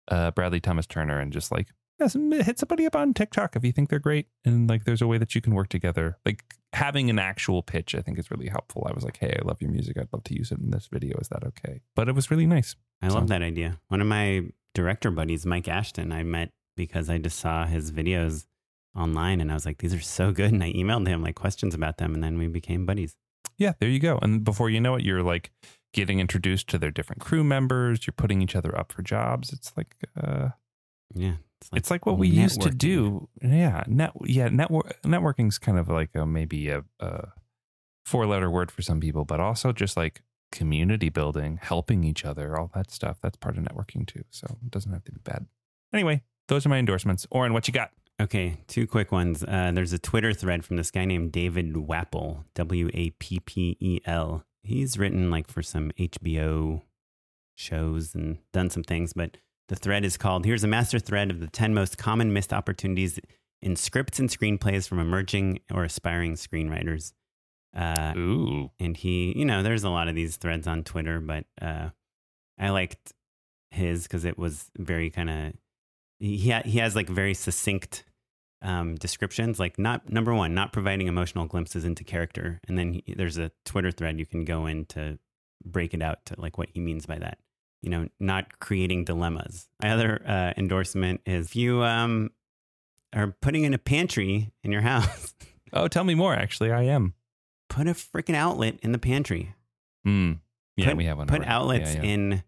[0.08, 1.68] uh Bradley Thomas Turner and just like
[1.98, 4.26] hit somebody up on TikTok if you think they're great.
[4.44, 6.18] And like there's a way that you can work together.
[6.24, 8.86] Like having an actual pitch I think is really helpful.
[8.88, 9.96] I was like hey I love your music.
[9.98, 11.16] I'd love to use it in this video.
[11.20, 11.80] Is that okay?
[11.94, 12.74] But it was really nice.
[13.02, 13.78] I So- love that idea.
[13.88, 14.42] One of my
[14.74, 18.46] director buddies, Mike Ashton, I met because I just saw his videos
[18.96, 20.52] online and I was like, these are so good.
[20.52, 23.16] And I emailed him like questions about them and then we became buddies.
[23.56, 24.18] Yeah, there you go.
[24.22, 25.50] And before you know it, you're like
[25.92, 28.06] getting introduced to their different crew members.
[28.06, 29.52] You're putting each other up for jobs.
[29.52, 30.50] It's like, uh,
[31.14, 31.34] Yeah.
[31.74, 33.28] it's like what we used to do.
[33.42, 34.12] Yeah, net.
[34.24, 35.00] Yeah, network.
[35.02, 37.28] Networking's kind of like a, maybe a, a
[38.06, 40.22] four-letter word for some people, but also just like
[40.52, 43.18] community building, helping each other, all that stuff.
[43.22, 44.24] That's part of networking too.
[44.30, 45.46] So it doesn't have to be bad.
[45.92, 47.26] Anyway, those are my endorsements.
[47.30, 47.90] Oren, what you got?
[48.20, 49.42] Okay, two quick ones.
[49.42, 53.78] Uh, there's a Twitter thread from this guy named David Wappel, W A P P
[53.80, 54.44] E L.
[54.62, 56.82] He's written like for some HBO
[57.56, 61.40] shows and done some things, but the thread is called Here's a Master Thread of
[61.40, 63.18] the 10 Most Common Missed Opportunities
[63.62, 67.14] in Scripts and Screenplays from Emerging or Aspiring Screenwriters.
[67.74, 71.46] Uh, Ooh, and he, you know, there's a lot of these threads on Twitter, but
[71.62, 71.88] uh,
[72.58, 73.14] I liked
[73.70, 75.52] his because it was very kind of
[76.18, 78.04] he ha- he has like very succinct
[78.62, 83.14] um, descriptions, like not number one, not providing emotional glimpses into character, and then he,
[83.16, 85.18] there's a Twitter thread you can go in to
[85.64, 87.38] break it out to like what he means by that.
[87.82, 89.68] You know, not creating dilemmas.
[89.82, 92.30] My other uh, endorsement is if you um,
[93.14, 95.34] are putting in a pantry in your house,
[95.72, 96.34] oh, tell me more.
[96.34, 97.14] Actually, I am.
[97.70, 99.54] put a freaking outlet in the pantry.
[100.04, 100.32] Hmm.
[100.76, 101.26] Yeah, put, we have one.
[101.26, 102.08] Put outlets Yeah, yeah.
[102.10, 102.42] in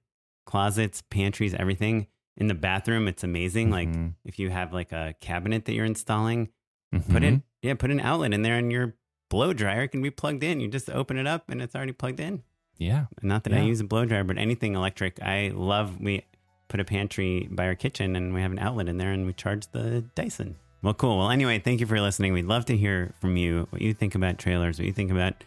[0.47, 2.07] closets, pantries, everything.
[2.37, 3.71] In the bathroom, it's amazing.
[3.71, 4.15] Like Mhm.
[4.25, 6.49] if you have like a cabinet that you're installing,
[6.91, 7.25] put Mhm.
[7.25, 8.95] in yeah, put an outlet in there, and your
[9.31, 10.59] blow dryer can be plugged in.
[10.61, 12.43] You just open it up, and it's already plugged in.
[12.77, 13.07] Yeah.
[13.23, 16.01] Not that I use a blow dryer, but anything electric, I love.
[16.01, 16.25] We
[16.67, 19.33] put a pantry by our kitchen, and we have an outlet in there, and we
[19.33, 20.57] charge the Dyson.
[20.83, 21.19] Well, cool.
[21.19, 22.33] Well, anyway, thank you for listening.
[22.33, 25.45] We'd love to hear from you what you think about trailers, what you think about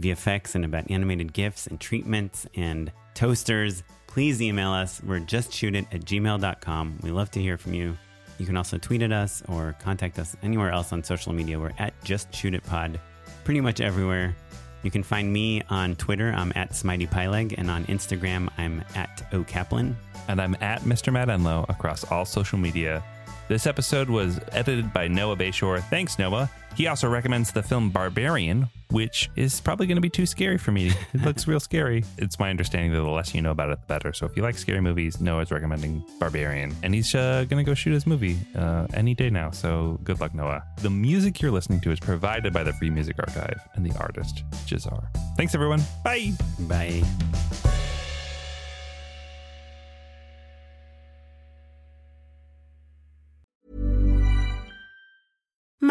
[0.00, 3.82] VFX and about animated GIFs and treatments and toasters.
[4.10, 5.00] Please email us.
[5.06, 6.98] We're justshootit at gmail.com.
[7.02, 7.96] We love to hear from you.
[8.38, 11.58] You can also tweet at us or contact us anywhere else on social media.
[11.60, 12.98] We're at Just Shoot It Pod,
[13.44, 14.34] pretty much everywhere.
[14.82, 16.32] You can find me on Twitter.
[16.34, 19.96] I'm at Smitey Pyleg, and on Instagram, I'm at O Kaplan.
[20.28, 21.12] and I'm at Mr.
[21.12, 23.02] Matt Enlow across all social media.
[23.50, 25.82] This episode was edited by Noah Bayshore.
[25.90, 26.48] Thanks, Noah.
[26.76, 30.70] He also recommends the film Barbarian, which is probably going to be too scary for
[30.70, 30.92] me.
[31.14, 32.04] It looks real scary.
[32.16, 34.12] It's my understanding that the less you know about it, the better.
[34.12, 36.76] So if you like scary movies, Noah's recommending Barbarian.
[36.84, 39.50] And he's uh, going to go shoot his movie uh, any day now.
[39.50, 40.62] So good luck, Noah.
[40.76, 44.44] The music you're listening to is provided by the Free Music Archive and the artist,
[44.64, 45.08] Jahzzar.
[45.36, 45.82] Thanks, everyone.
[46.04, 46.34] Bye.
[46.60, 47.02] Bye.